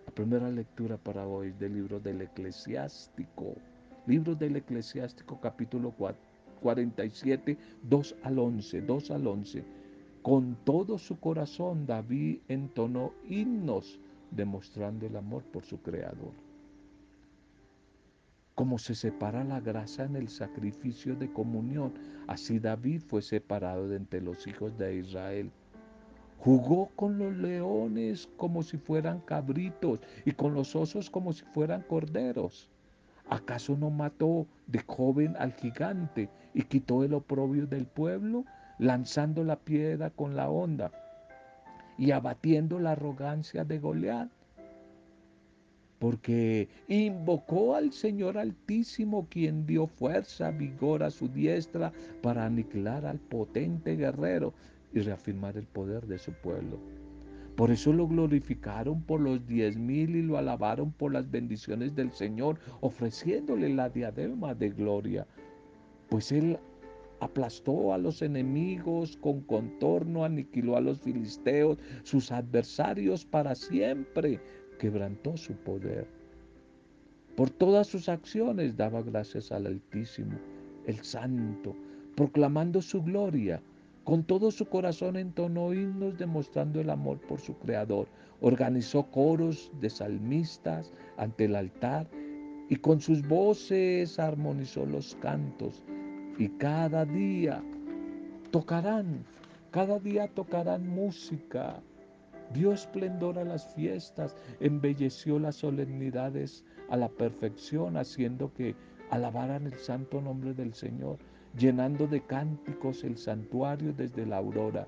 La 0.05 0.13
primera 0.13 0.49
lectura 0.49 0.97
para 0.97 1.25
hoy 1.25 1.49
es 1.49 1.59
del 1.59 1.73
libro 1.73 1.99
del 1.99 2.21
eclesiástico. 2.21 3.55
Libro 4.05 4.35
del 4.35 4.55
eclesiástico 4.55 5.39
capítulo 5.41 5.93
47, 6.61 7.57
2 7.83 8.15
al 8.23 8.39
11, 8.39 8.81
2 8.81 9.11
al 9.11 9.27
11. 9.27 9.78
Con 10.29 10.57
todo 10.63 10.99
su 10.99 11.19
corazón 11.19 11.87
David 11.87 12.41
entonó 12.49 13.13
himnos 13.27 13.99
demostrando 14.29 15.07
el 15.07 15.15
amor 15.15 15.41
por 15.41 15.63
su 15.63 15.81
creador. 15.81 16.33
Como 18.53 18.77
se 18.77 18.93
separa 18.93 19.43
la 19.43 19.59
grasa 19.59 20.03
en 20.03 20.15
el 20.15 20.29
sacrificio 20.29 21.15
de 21.15 21.33
comunión, 21.33 21.95
así 22.27 22.59
David 22.59 23.01
fue 23.07 23.23
separado 23.23 23.87
de 23.87 23.95
entre 23.95 24.21
los 24.21 24.45
hijos 24.45 24.77
de 24.77 24.97
Israel. 24.97 25.49
Jugó 26.37 26.91
con 26.95 27.17
los 27.17 27.35
leones 27.35 28.29
como 28.37 28.61
si 28.61 28.77
fueran 28.77 29.21
cabritos 29.21 29.99
y 30.25 30.33
con 30.33 30.53
los 30.53 30.75
osos 30.75 31.09
como 31.09 31.33
si 31.33 31.43
fueran 31.55 31.81
corderos. 31.81 32.69
¿Acaso 33.31 33.75
no 33.75 33.89
mató 33.89 34.45
de 34.67 34.77
joven 34.85 35.35
al 35.39 35.53
gigante 35.53 36.29
y 36.53 36.61
quitó 36.61 37.03
el 37.03 37.15
oprobio 37.15 37.65
del 37.65 37.87
pueblo? 37.87 38.45
Lanzando 38.79 39.43
la 39.43 39.57
piedra 39.57 40.09
con 40.09 40.35
la 40.35 40.49
onda 40.49 40.91
y 41.97 42.11
abatiendo 42.11 42.79
la 42.79 42.93
arrogancia 42.93 43.63
de 43.63 43.77
Goliat. 43.77 44.29
Porque 45.99 46.69
invocó 46.87 47.75
al 47.75 47.91
Señor 47.91 48.37
Altísimo, 48.37 49.27
quien 49.29 49.65
dio 49.65 49.85
fuerza, 49.85 50.49
vigor 50.49 51.03
a 51.03 51.11
su 51.11 51.27
diestra 51.27 51.91
para 52.21 52.45
aniquilar 52.45 53.05
al 53.05 53.19
potente 53.19 53.97
guerrero 53.97 54.53
y 54.93 55.01
reafirmar 55.01 55.57
el 55.57 55.65
poder 55.65 56.07
de 56.07 56.17
su 56.17 56.31
pueblo. 56.31 56.79
Por 57.57 57.71
eso 57.71 57.91
lo 57.91 58.07
glorificaron 58.07 59.01
por 59.01 59.19
los 59.19 59.45
diez 59.45 59.75
mil 59.75 60.15
y 60.15 60.21
lo 60.21 60.37
alabaron 60.37 60.93
por 60.93 61.11
las 61.11 61.29
bendiciones 61.29 61.93
del 61.93 62.13
Señor, 62.13 62.57
ofreciéndole 62.79 63.67
la 63.67 63.89
diadema 63.89 64.55
de 64.55 64.69
gloria. 64.69 65.27
Pues 66.07 66.31
él 66.31 66.57
aplastó 67.19 67.93
a 67.93 67.97
los 67.97 68.21
enemigos 68.21 69.17
con 69.17 69.41
contorno, 69.41 70.23
aniquiló 70.23 70.77
a 70.77 70.81
los 70.81 70.99
filisteos, 70.99 71.77
sus 72.03 72.31
adversarios 72.31 73.25
para 73.25 73.55
siempre, 73.55 74.39
quebrantó 74.77 75.37
su 75.37 75.53
poder. 75.53 76.07
Por 77.35 77.49
todas 77.49 77.87
sus 77.87 78.09
acciones 78.09 78.75
daba 78.75 79.01
gracias 79.01 79.51
al 79.51 79.67
Altísimo 79.67 80.37
el 80.89 81.03
santo, 81.03 81.75
proclamando 82.15 82.81
su 82.81 83.01
gloria. 83.03 83.61
Con 84.03 84.23
todo 84.23 84.49
su 84.49 84.65
corazón 84.65 85.17
entonó 85.17 85.73
himnos 85.73 86.17
demostrando 86.17 86.81
el 86.81 86.89
amor 86.89 87.19
por 87.21 87.39
su 87.39 87.53
Creador. 87.59 88.07
Organizó 88.41 89.03
coros 89.11 89.71
de 89.79 89.89
salmistas 89.89 90.91
ante 91.17 91.45
el 91.45 91.55
altar 91.55 92.09
y 92.69 92.77
con 92.77 92.99
sus 92.99 93.27
voces 93.27 94.17
armonizó 94.17 94.85
los 94.85 95.15
cantos. 95.21 95.83
Y 96.39 96.47
cada 96.47 97.03
día 97.03 97.61
tocarán, 98.49 99.25
cada 99.71 99.99
día 99.99 100.29
tocarán 100.29 100.87
música. 100.87 101.81
Dio 102.53 102.71
esplendor 102.71 103.37
a 103.37 103.43
las 103.43 103.75
fiestas, 103.75 104.37
embelleció 104.61 105.37
las 105.37 105.57
solemnidades 105.57 106.63
a 106.89 106.95
la 106.95 107.09
perfección, 107.09 107.97
haciendo 107.97 108.53
que 108.53 108.73
alabaran 109.09 109.65
el 109.65 109.77
santo 109.79 110.21
nombre 110.21 110.53
del 110.53 110.73
Señor, 110.73 111.17
llenando 111.57 112.07
de 112.07 112.21
cánticos 112.21 113.03
el 113.03 113.17
santuario 113.17 113.91
desde 113.91 114.25
la 114.25 114.37
aurora. 114.37 114.87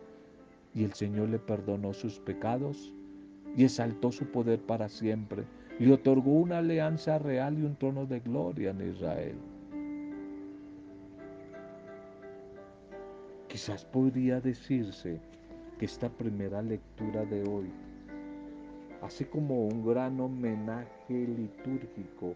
Y 0.73 0.85
el 0.85 0.93
Señor 0.93 1.27
le 1.27 1.39
perdonó 1.39 1.91
sus 1.91 2.17
pecados 2.21 2.93
y 3.57 3.65
exaltó 3.65 4.13
su 4.13 4.25
poder 4.27 4.61
para 4.61 4.87
siempre. 4.87 5.43
Le 5.79 5.91
otorgó 5.91 6.31
una 6.31 6.59
alianza 6.59 7.19
real 7.19 7.59
y 7.59 7.63
un 7.63 7.75
trono 7.75 8.05
de 8.05 8.21
gloria 8.21 8.69
en 8.69 8.89
Israel. 8.89 9.35
Quizás 13.51 13.83
podría 13.83 14.39
decirse 14.39 15.19
que 15.77 15.83
esta 15.83 16.07
primera 16.07 16.61
lectura 16.61 17.25
de 17.25 17.43
hoy 17.43 17.69
hace 19.01 19.27
como 19.27 19.67
un 19.67 19.85
gran 19.85 20.21
homenaje 20.21 21.27
litúrgico 21.27 22.33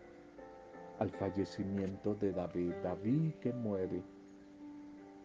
al 1.00 1.10
fallecimiento 1.12 2.16
de 2.16 2.34
David, 2.34 2.74
David 2.84 3.32
que 3.36 3.54
muere, 3.54 4.04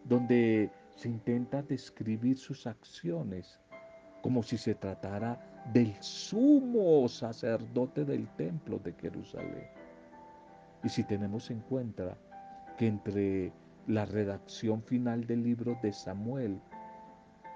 donde 0.05 0.71
se 0.95 1.09
intenta 1.09 1.61
describir 1.61 2.37
sus 2.37 2.65
acciones 2.67 3.59
como 4.21 4.43
si 4.43 4.57
se 4.57 4.75
tratara 4.75 5.65
del 5.73 5.93
sumo 6.01 7.05
sacerdote 7.09 8.05
del 8.05 8.29
templo 8.37 8.79
de 8.79 8.93
Jerusalén. 8.93 9.67
Y 10.85 10.87
si 10.87 11.03
tenemos 11.03 11.51
en 11.51 11.59
cuenta 11.59 12.17
que 12.77 12.87
entre 12.87 13.51
la 13.87 14.05
redacción 14.05 14.81
final 14.81 15.25
del 15.25 15.43
libro 15.43 15.77
de 15.81 15.91
Samuel 15.91 16.59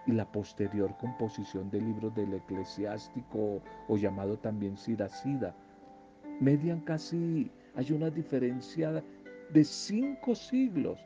y 0.08 0.12
la 0.12 0.32
posterior 0.32 0.96
composición 0.98 1.70
del 1.70 1.86
libro 1.86 2.10
del 2.12 2.34
eclesiástico 2.34 3.62
o 3.88 3.98
llamado 3.98 4.38
también 4.38 4.78
Siracida, 4.78 5.56
median 6.40 6.82
casi 6.82 7.52
hay 7.76 7.92
una 7.92 8.10
diferencia 8.10 9.04
de 9.52 9.64
cinco 9.64 10.36
siglos. 10.36 11.00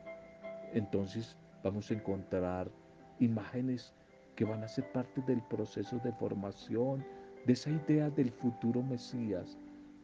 Entonces 0.72 1.36
vamos 1.62 1.90
a 1.90 1.94
encontrar 1.94 2.70
imágenes 3.18 3.94
que 4.36 4.44
van 4.44 4.62
a 4.64 4.68
ser 4.68 4.90
parte 4.92 5.20
del 5.22 5.42
proceso 5.42 5.98
de 5.98 6.12
formación 6.12 7.04
de 7.46 7.52
esa 7.52 7.70
idea 7.70 8.10
del 8.10 8.30
futuro 8.30 8.82
Mesías, 8.82 9.58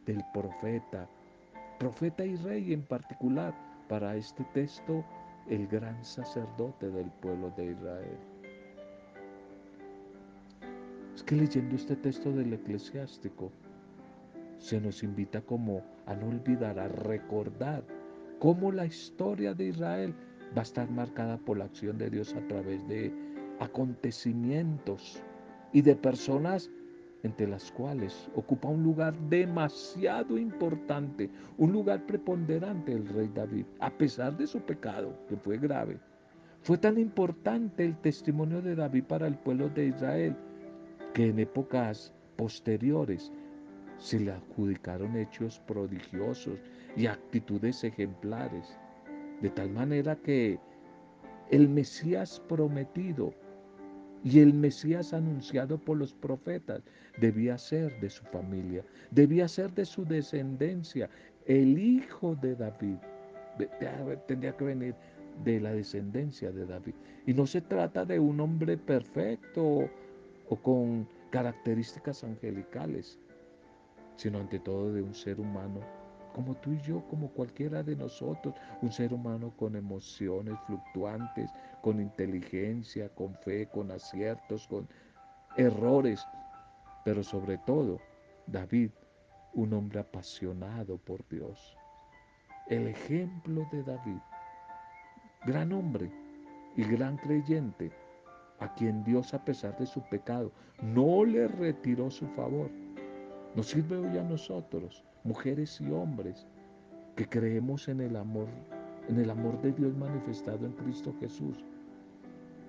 del 0.05 0.23
profeta, 0.33 1.09
profeta 1.79 2.25
y 2.25 2.35
rey 2.35 2.73
en 2.73 2.83
particular, 2.83 3.53
para 3.87 4.15
este 4.15 4.43
texto, 4.53 5.03
el 5.49 5.67
gran 5.67 6.03
sacerdote 6.03 6.89
del 6.89 7.09
pueblo 7.21 7.51
de 7.55 7.71
Israel. 7.71 8.17
Es 11.15 11.23
que 11.23 11.35
leyendo 11.35 11.75
este 11.75 11.95
texto 11.95 12.31
del 12.31 12.53
eclesiástico, 12.53 13.51
se 14.57 14.81
nos 14.81 15.03
invita 15.03 15.41
como 15.41 15.81
a 16.05 16.15
no 16.15 16.27
olvidar, 16.27 16.79
a 16.79 16.87
recordar 16.87 17.83
cómo 18.39 18.71
la 18.71 18.85
historia 18.85 19.53
de 19.53 19.65
Israel 19.65 20.13
va 20.55 20.61
a 20.61 20.63
estar 20.63 20.89
marcada 20.89 21.37
por 21.37 21.57
la 21.57 21.65
acción 21.65 21.97
de 21.97 22.09
Dios 22.09 22.33
a 22.33 22.47
través 22.47 22.87
de 22.87 23.13
acontecimientos 23.59 25.21
y 25.73 25.81
de 25.81 25.95
personas 25.95 26.69
entre 27.23 27.47
las 27.47 27.71
cuales 27.71 28.29
ocupa 28.35 28.67
un 28.67 28.83
lugar 28.83 29.17
demasiado 29.29 30.37
importante, 30.37 31.29
un 31.57 31.71
lugar 31.71 32.05
preponderante 32.05 32.93
el 32.93 33.07
rey 33.07 33.29
David, 33.33 33.65
a 33.79 33.89
pesar 33.89 34.37
de 34.37 34.47
su 34.47 34.59
pecado, 34.61 35.17
que 35.27 35.35
fue 35.35 35.57
grave. 35.57 35.99
Fue 36.61 36.77
tan 36.77 36.97
importante 36.97 37.85
el 37.85 37.97
testimonio 37.97 38.61
de 38.61 38.75
David 38.75 39.03
para 39.05 39.27
el 39.27 39.35
pueblo 39.35 39.69
de 39.69 39.87
Israel 39.87 40.35
que 41.13 41.27
en 41.27 41.39
épocas 41.39 42.13
posteriores 42.35 43.31
se 43.97 44.19
le 44.19 44.31
adjudicaron 44.31 45.15
hechos 45.17 45.59
prodigiosos 45.61 46.59
y 46.95 47.07
actitudes 47.07 47.83
ejemplares, 47.83 48.77
de 49.41 49.49
tal 49.49 49.71
manera 49.71 50.15
que 50.15 50.59
el 51.49 51.69
Mesías 51.69 52.41
prometido 52.47 53.33
y 54.23 54.39
el 54.39 54.53
Mesías 54.53 55.13
anunciado 55.13 55.77
por 55.77 55.97
los 55.97 56.13
profetas 56.13 56.81
debía 57.19 57.57
ser 57.57 57.99
de 57.99 58.09
su 58.09 58.23
familia, 58.25 58.83
debía 59.11 59.47
ser 59.47 59.71
de 59.73 59.85
su 59.85 60.05
descendencia, 60.05 61.09
el 61.45 61.77
hijo 61.77 62.35
de 62.35 62.55
David. 62.55 62.97
Tendría 64.27 64.55
que 64.55 64.65
venir 64.65 64.95
de 65.43 65.59
la 65.59 65.71
descendencia 65.71 66.51
de 66.51 66.65
David. 66.65 66.93
Y 67.25 67.33
no 67.33 67.45
se 67.47 67.61
trata 67.61 68.05
de 68.05 68.19
un 68.19 68.39
hombre 68.39 68.77
perfecto 68.77 69.89
o 70.49 70.55
con 70.55 71.07
características 71.31 72.23
angelicales, 72.23 73.19
sino 74.15 74.39
ante 74.39 74.59
todo 74.59 74.93
de 74.93 75.01
un 75.01 75.13
ser 75.13 75.39
humano 75.39 75.81
como 76.37 76.53
tú 76.53 76.71
y 76.71 76.81
yo, 76.81 77.03
como 77.09 77.29
cualquiera 77.29 77.81
de 77.81 77.95
nosotros, 77.95 78.53
un 78.83 78.91
ser 78.91 79.11
humano 79.11 79.51
con 79.57 79.75
emociones 79.75 80.53
fluctuantes, 80.67 81.49
con 81.81 81.99
inteligencia, 81.99 83.09
con 83.09 83.33
fe, 83.33 83.67
con 83.73 83.89
aciertos, 83.89 84.67
con 84.67 84.87
errores, 85.57 86.23
pero 87.03 87.23
sobre 87.23 87.57
todo, 87.57 87.99
David, 88.45 88.91
un 89.55 89.73
hombre 89.73 90.01
apasionado 90.01 90.99
por 90.99 91.27
Dios. 91.27 91.75
El 92.67 92.85
ejemplo 92.85 93.67
de 93.71 93.81
David, 93.81 94.21
gran 95.43 95.73
hombre 95.73 96.11
y 96.75 96.83
gran 96.83 97.17
creyente, 97.17 97.91
a 98.59 98.71
quien 98.75 99.03
Dios 99.03 99.33
a 99.33 99.43
pesar 99.43 99.75
de 99.79 99.87
su 99.87 100.07
pecado 100.07 100.51
no 100.83 101.25
le 101.25 101.47
retiró 101.47 102.11
su 102.11 102.27
favor. 102.27 102.69
Nos 103.57 103.69
sirve 103.69 103.97
hoy 103.97 104.15
a 104.19 104.23
nosotros 104.23 105.03
mujeres 105.23 105.81
y 105.81 105.89
hombres 105.89 106.45
que 107.15 107.27
creemos 107.27 107.87
en 107.87 108.01
el 108.01 108.15
amor, 108.15 108.47
en 109.09 109.17
el 109.17 109.31
amor 109.31 109.59
de 109.63 109.71
Dios 109.71 109.97
manifestado 109.97 110.63
en 110.67 110.73
Cristo 110.73 111.11
Jesús, 111.19 111.65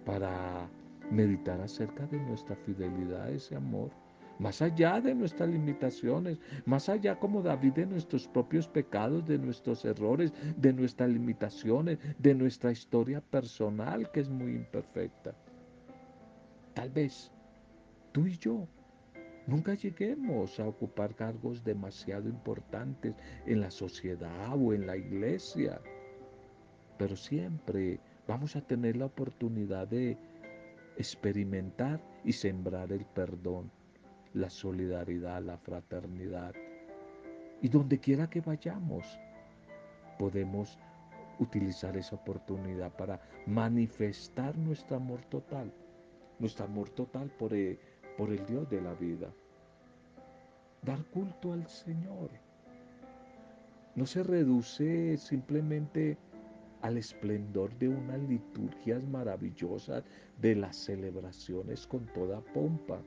para 0.06 0.66
meditar 1.10 1.60
acerca 1.60 2.06
de 2.06 2.18
nuestra 2.20 2.56
fidelidad 2.56 3.24
a 3.24 3.30
ese 3.32 3.54
amor, 3.54 3.90
más 4.38 4.62
allá 4.62 4.98
de 4.98 5.14
nuestras 5.14 5.50
limitaciones, 5.50 6.40
más 6.64 6.88
allá 6.88 7.18
como 7.18 7.42
David 7.42 7.74
de 7.74 7.84
nuestros 7.84 8.26
propios 8.26 8.66
pecados, 8.66 9.26
de 9.26 9.36
nuestros 9.36 9.84
errores, 9.84 10.32
de 10.56 10.72
nuestras 10.72 11.10
limitaciones, 11.10 11.98
de 12.18 12.34
nuestra 12.34 12.72
historia 12.72 13.20
personal 13.20 14.10
que 14.10 14.20
es 14.20 14.30
muy 14.30 14.52
imperfecta. 14.52 15.34
Tal 16.72 16.88
vez 16.88 17.30
tú 18.12 18.26
y 18.26 18.38
yo 18.38 18.66
Nunca 19.48 19.72
lleguemos 19.72 20.60
a 20.60 20.68
ocupar 20.68 21.14
cargos 21.14 21.64
demasiado 21.64 22.28
importantes 22.28 23.14
en 23.46 23.62
la 23.62 23.70
sociedad 23.70 24.54
o 24.54 24.74
en 24.74 24.86
la 24.86 24.94
iglesia, 24.94 25.80
pero 26.98 27.16
siempre 27.16 27.98
vamos 28.26 28.56
a 28.56 28.60
tener 28.60 28.98
la 28.98 29.06
oportunidad 29.06 29.88
de 29.88 30.18
experimentar 30.98 31.98
y 32.26 32.32
sembrar 32.32 32.92
el 32.92 33.06
perdón, 33.06 33.70
la 34.34 34.50
solidaridad, 34.50 35.40
la 35.40 35.56
fraternidad. 35.56 36.52
Y 37.62 37.70
donde 37.70 37.98
quiera 37.98 38.28
que 38.28 38.42
vayamos, 38.42 39.18
podemos 40.18 40.78
utilizar 41.38 41.96
esa 41.96 42.16
oportunidad 42.16 42.94
para 42.98 43.18
manifestar 43.46 44.58
nuestro 44.58 44.98
amor 44.98 45.24
total, 45.30 45.72
nuestro 46.38 46.66
amor 46.66 46.90
total 46.90 47.30
por 47.30 47.54
el, 47.54 47.78
por 48.18 48.32
el 48.32 48.44
Dios 48.46 48.68
de 48.68 48.82
la 48.82 48.92
vida. 48.94 49.32
Dar 50.82 51.02
culto 51.06 51.52
al 51.52 51.66
Señor. 51.68 52.30
No 53.94 54.06
se 54.06 54.24
reduce 54.24 55.16
simplemente 55.16 56.18
al 56.82 56.98
esplendor 56.98 57.76
de 57.78 57.88
unas 57.88 58.20
liturgias 58.22 59.02
maravillosas, 59.04 60.02
de 60.40 60.56
las 60.56 60.76
celebraciones 60.76 61.86
con 61.86 62.06
toda 62.06 62.40
pompa. 62.40 63.00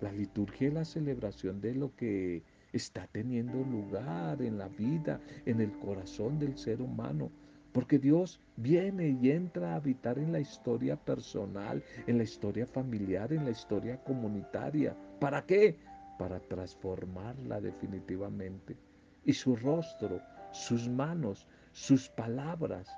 La 0.00 0.12
liturgia 0.12 0.68
es 0.68 0.74
la 0.74 0.84
celebración 0.84 1.60
de 1.60 1.74
lo 1.74 1.94
que 1.96 2.42
está 2.72 3.06
teniendo 3.06 3.64
lugar 3.64 4.42
en 4.42 4.58
la 4.58 4.68
vida, 4.68 5.20
en 5.46 5.60
el 5.60 5.72
corazón 5.78 6.38
del 6.38 6.56
ser 6.56 6.82
humano, 6.82 7.30
porque 7.78 8.00
Dios 8.00 8.40
viene 8.56 9.16
y 9.22 9.30
entra 9.30 9.70
a 9.70 9.76
habitar 9.76 10.18
en 10.18 10.32
la 10.32 10.40
historia 10.40 10.96
personal, 10.96 11.80
en 12.08 12.18
la 12.18 12.24
historia 12.24 12.66
familiar, 12.66 13.32
en 13.32 13.44
la 13.44 13.52
historia 13.52 14.02
comunitaria. 14.02 14.96
¿Para 15.20 15.46
qué? 15.46 15.78
Para 16.18 16.40
transformarla 16.40 17.60
definitivamente. 17.60 18.76
Y 19.24 19.32
su 19.32 19.54
rostro, 19.54 20.20
sus 20.50 20.88
manos, 20.88 21.46
sus 21.70 22.08
palabras, 22.08 22.88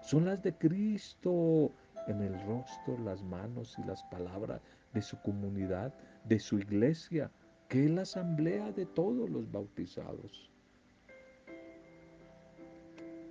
son 0.00 0.24
las 0.24 0.42
de 0.42 0.54
Cristo 0.54 1.70
en 2.06 2.22
el 2.22 2.32
rostro, 2.46 2.96
las 3.04 3.22
manos 3.22 3.76
y 3.78 3.86
las 3.86 4.02
palabras 4.04 4.62
de 4.94 5.02
su 5.02 5.20
comunidad, 5.20 5.92
de 6.24 6.38
su 6.38 6.58
iglesia, 6.58 7.30
que 7.68 7.84
es 7.84 7.90
la 7.90 8.02
asamblea 8.02 8.72
de 8.72 8.86
todos 8.86 9.28
los 9.28 9.52
bautizados. 9.52 10.49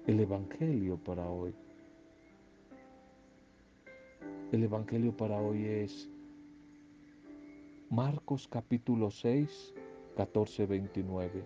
El 0.07 0.19
Evangelio 0.21 0.97
para 0.97 1.29
hoy. 1.29 1.53
El 4.51 4.63
Evangelio 4.63 5.15
para 5.15 5.39
hoy 5.39 5.65
es 5.65 6.09
Marcos 7.89 8.47
capítulo 8.47 9.11
6, 9.11 9.73
14, 10.15 10.65
29. 10.65 11.43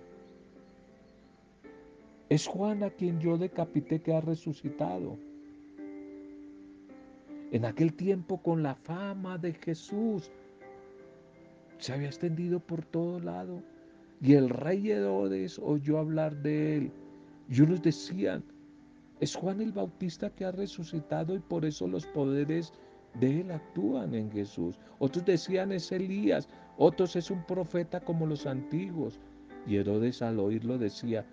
Es 2.29 2.47
Juan 2.47 2.83
a 2.83 2.89
quien 2.91 3.19
yo 3.19 3.37
decapité 3.37 4.01
que 4.01 4.13
ha 4.13 4.21
resucitado. 4.21 5.17
En 7.51 7.65
aquel 7.65 7.93
tiempo 7.93 8.41
con 8.41 8.63
la 8.63 8.75
fama 8.75 9.37
de 9.37 9.53
Jesús 9.53 10.31
se 11.79 11.91
había 11.91 12.07
extendido 12.07 12.59
por 12.59 12.85
todo 12.85 13.19
lado 13.19 13.61
y 14.21 14.33
el 14.33 14.49
rey 14.49 14.89
Herodes 14.89 15.59
oyó 15.59 15.97
hablar 15.97 16.37
de 16.37 16.77
él 16.77 16.91
y 17.49 17.61
unos 17.61 17.81
decían, 17.81 18.43
es 19.19 19.35
Juan 19.35 19.61
el 19.61 19.71
Bautista 19.71 20.29
que 20.29 20.45
ha 20.45 20.51
resucitado 20.51 21.35
y 21.35 21.39
por 21.39 21.65
eso 21.65 21.87
los 21.87 22.05
poderes 22.07 22.73
de 23.19 23.41
él 23.41 23.51
actúan 23.51 24.13
en 24.15 24.31
Jesús. 24.31 24.79
Otros 24.99 25.25
decían 25.25 25.71
es 25.71 25.91
Elías, 25.91 26.49
otros 26.77 27.15
es 27.15 27.29
un 27.31 27.45
profeta 27.45 27.99
como 27.99 28.25
los 28.25 28.45
antiguos. 28.45 29.19
Y 29.65 29.77
Herodes 29.77 30.21
al 30.21 30.39
oírlo 30.39 30.77
decía, 30.77 31.25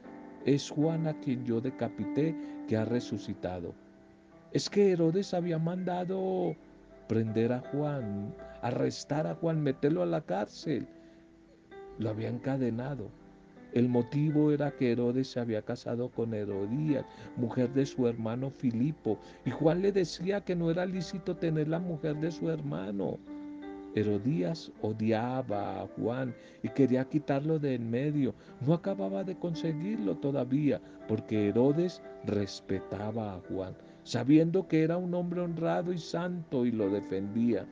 es 0.45 0.71
Juan 0.71 1.07
a 1.07 1.19
quien 1.21 1.45
yo 1.45 1.61
decapité 1.61 2.37
que 2.69 2.77
ha 2.77 2.85
resucitado. 2.85 3.75
Es 4.53 4.69
que 4.71 4.93
Herodes 4.93 5.35
había 5.35 5.59
mandado 5.59 6.55
prender 7.09 7.53
a 7.53 7.61
Juan, 7.73 8.35
arrestar 8.63 9.27
a 9.27 9.35
Juan, 9.35 9.63
meterlo 9.63 10.03
a 10.03 10.07
la 10.07 10.21
cárcel. 10.21 10.87
Lo 11.99 12.11
había 12.11 12.29
encadenado. 12.29 13.11
El 13.73 13.89
motivo 13.89 14.51
era 14.51 14.73
que 14.73 14.93
Herodes 14.93 15.29
se 15.29 15.41
había 15.41 15.63
casado 15.63 16.09
con 16.09 16.35
Herodías, 16.35 17.05
mujer 17.37 17.73
de 17.73 17.87
su 17.87 18.09
hermano 18.09 18.51
Filipo, 18.51 19.19
y 19.45 19.51
Juan 19.51 19.83
le 19.83 19.93
decía 19.93 20.41
que 20.41 20.57
no 20.57 20.71
era 20.71 20.87
lícito 20.87 21.37
tener 21.37 21.69
la 21.69 21.79
mujer 21.79 22.17
de 22.17 22.33
su 22.33 22.51
hermano. 22.51 23.19
Herodías 23.95 24.73
odiaba 24.83 25.83
a 25.83 25.87
Juan 25.97 26.35
y 26.63 26.69
quería 26.69 27.05
quitarlo 27.05 27.59
de 27.59 27.75
en 27.75 27.91
medio. 27.91 28.35
No 28.61 28.75
acababa 28.75 29.25
de 29.25 29.37
conseguirlo 29.37 30.17
todavía, 30.17 30.81
porque 31.09 31.49
Herodes 31.49 32.03
respetaba 32.25 33.35
a 33.35 33.41
Juan, 33.49 33.77
sabiendo 34.05 34.67
que 34.69 34.83
era 34.83 34.97
un 34.97 35.15
hombre 35.15 35.41
honrado 35.41 35.93
y 35.93 35.99
santo 35.99 36.67
y 36.67 36.73
lo 36.73 36.89
defendía. 36.89 37.67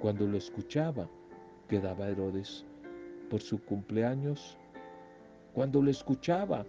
Cuando 0.00 0.26
lo 0.26 0.36
escuchaba, 0.36 1.08
quedaba 1.68 2.08
Herodes 2.08 2.64
por 3.28 3.40
su 3.40 3.58
cumpleaños 3.64 4.58
cuando 5.54 5.80
lo 5.80 5.90
escuchaba, 5.90 6.66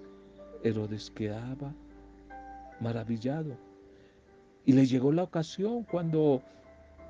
Herodes 0.63 1.11
quedaba 1.11 1.73
maravillado. 2.79 3.57
Y 4.65 4.73
le 4.73 4.85
llegó 4.85 5.11
la 5.11 5.23
ocasión 5.23 5.83
cuando 5.83 6.41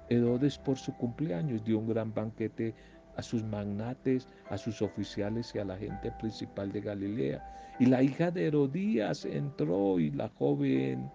Herodes 0.10 0.58
por 0.58 0.78
su 0.78 0.94
cumpleaños 0.96 1.64
dio 1.64 1.80
un 1.80 1.90
gran 1.90 2.14
banquete 2.14 2.74
a 3.18 3.22
sus 3.22 3.44
magnates, 3.44 4.28
a 4.50 4.58
sus 4.58 4.82
oficiales 4.82 5.54
y 5.54 5.60
a 5.60 5.66
la 5.66 5.78
gente 5.78 6.12
principal 6.20 6.72
de 6.72 6.82
Galilea. 6.82 7.76
Y 7.80 7.88
la 7.88 8.02
hija 8.02 8.32
de 8.32 8.48
Herodías 8.48 9.26
entró 9.26 10.00
y 10.00 10.12
la 10.12 10.30
joven 10.30 11.12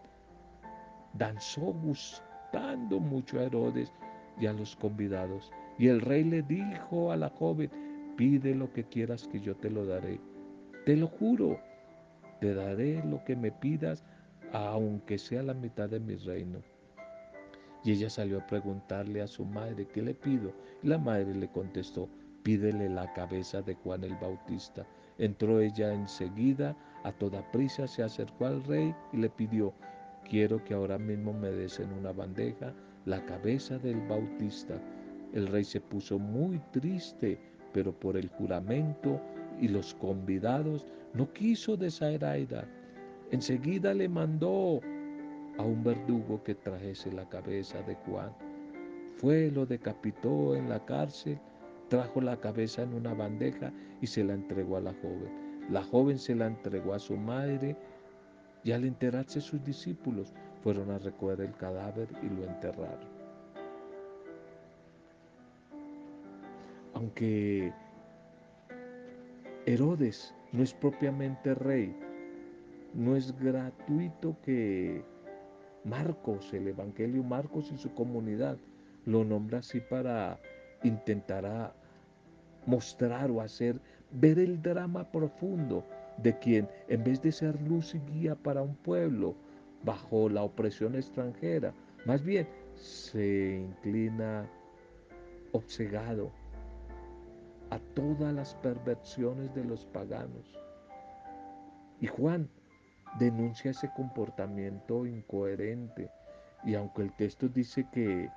danzó 1.14 1.72
gustando 1.72 3.00
mucho 3.00 3.38
a 3.38 3.44
Herodes 3.44 3.92
y 4.38 4.46
a 4.46 4.52
los 4.52 4.76
convidados. 4.76 5.50
Y 5.78 5.88
el 5.88 6.02
rey 6.02 6.24
le 6.24 6.42
dijo 6.42 7.12
a 7.12 7.16
la 7.16 7.30
joven, 7.30 7.70
pide 8.16 8.54
lo 8.54 8.70
que 8.72 8.84
quieras 8.84 9.26
que 9.28 9.40
yo 9.40 9.56
te 9.56 9.70
lo 9.70 9.86
daré. 9.86 10.20
Te 10.84 10.96
lo 10.96 11.08
juro, 11.08 11.58
te 12.40 12.54
daré 12.54 13.04
lo 13.04 13.22
que 13.24 13.36
me 13.36 13.52
pidas, 13.52 14.02
aunque 14.52 15.18
sea 15.18 15.42
la 15.42 15.54
mitad 15.54 15.88
de 15.88 16.00
mi 16.00 16.16
reino. 16.16 16.62
Y 17.84 17.92
ella 17.92 18.10
salió 18.10 18.38
a 18.38 18.46
preguntarle 18.46 19.20
a 19.20 19.26
su 19.26 19.44
madre, 19.44 19.86
¿qué 19.86 20.02
le 20.02 20.14
pido? 20.14 20.52
Y 20.82 20.88
la 20.88 20.98
madre 20.98 21.34
le 21.34 21.48
contestó, 21.48 22.08
pídele 22.42 22.88
la 22.88 23.12
cabeza 23.12 23.62
de 23.62 23.74
Juan 23.74 24.04
el 24.04 24.16
Bautista. 24.16 24.86
Entró 25.18 25.60
ella 25.60 25.92
enseguida, 25.92 26.76
a 27.04 27.12
toda 27.12 27.50
prisa 27.52 27.86
se 27.86 28.02
acercó 28.02 28.46
al 28.46 28.64
rey 28.64 28.94
y 29.12 29.18
le 29.18 29.28
pidió, 29.28 29.74
quiero 30.28 30.64
que 30.64 30.74
ahora 30.74 30.98
mismo 30.98 31.32
me 31.32 31.50
des 31.50 31.78
en 31.78 31.92
una 31.92 32.12
bandeja 32.12 32.72
la 33.04 33.24
cabeza 33.26 33.78
del 33.78 34.00
Bautista. 34.08 34.74
El 35.32 35.46
rey 35.46 35.64
se 35.64 35.80
puso 35.80 36.18
muy 36.18 36.58
triste, 36.72 37.38
pero 37.72 37.92
por 37.92 38.16
el 38.16 38.28
juramento 38.28 39.20
y 39.60 39.68
los 39.68 39.94
convidados, 39.94 40.86
no 41.14 41.32
quiso 41.32 41.76
desairaida. 41.76 42.66
Enseguida 43.30 43.94
le 43.94 44.08
mandó 44.08 44.80
a 45.58 45.62
un 45.62 45.84
verdugo 45.84 46.42
que 46.42 46.54
trajese 46.54 47.12
la 47.12 47.28
cabeza 47.28 47.82
de 47.82 47.94
Juan. 48.06 48.32
Fue, 49.16 49.50
lo 49.50 49.66
decapitó 49.66 50.56
en 50.56 50.68
la 50.68 50.84
cárcel, 50.84 51.38
trajo 51.88 52.20
la 52.20 52.36
cabeza 52.38 52.82
en 52.82 52.94
una 52.94 53.12
bandeja 53.12 53.72
y 54.00 54.06
se 54.06 54.24
la 54.24 54.34
entregó 54.34 54.78
a 54.78 54.80
la 54.80 54.94
joven. 54.94 55.66
La 55.70 55.82
joven 55.84 56.18
se 56.18 56.34
la 56.34 56.46
entregó 56.46 56.94
a 56.94 56.98
su 56.98 57.16
madre 57.16 57.76
y 58.64 58.72
al 58.72 58.84
enterarse 58.84 59.40
sus 59.40 59.62
discípulos 59.64 60.32
fueron 60.62 60.90
a 60.90 60.98
recoger 60.98 61.40
el 61.40 61.52
cadáver 61.54 62.08
y 62.22 62.28
lo 62.28 62.44
enterraron. 62.44 63.20
Aunque 66.94 67.72
Herodes 69.70 70.34
no 70.50 70.64
es 70.64 70.74
propiamente 70.74 71.54
rey. 71.54 71.94
No 72.92 73.14
es 73.14 73.38
gratuito 73.38 74.36
que 74.42 75.04
Marcos, 75.84 76.52
el 76.52 76.66
Evangelio 76.66 77.22
Marcos 77.22 77.70
y 77.72 77.78
su 77.78 77.94
comunidad, 77.94 78.58
lo 79.06 79.24
nombra 79.24 79.58
así 79.58 79.80
para 79.80 80.40
intentar 80.82 81.72
mostrar 82.66 83.30
o 83.30 83.40
hacer 83.40 83.80
ver 84.10 84.40
el 84.40 84.60
drama 84.60 85.08
profundo 85.12 85.84
de 86.16 86.36
quien, 86.40 86.68
en 86.88 87.04
vez 87.04 87.22
de 87.22 87.30
ser 87.30 87.60
luz 87.62 87.94
y 87.94 88.00
guía 88.12 88.34
para 88.34 88.62
un 88.62 88.74
pueblo 88.74 89.36
bajo 89.84 90.28
la 90.28 90.42
opresión 90.42 90.96
extranjera, 90.96 91.72
más 92.06 92.24
bien 92.24 92.48
se 92.74 93.60
inclina 93.60 94.50
obsegado 95.52 96.39
a 97.70 97.78
todas 97.94 98.34
las 98.34 98.54
perversiones 98.56 99.54
de 99.54 99.64
los 99.64 99.86
paganos. 99.86 100.58
Y 102.00 102.06
Juan 102.06 102.48
denuncia 103.18 103.70
ese 103.70 103.90
comportamiento 103.94 105.06
incoherente. 105.06 106.10
Y 106.64 106.74
aunque 106.74 107.02
el 107.02 107.12
texto 107.16 107.48
dice 107.48 107.86
que 107.92 108.28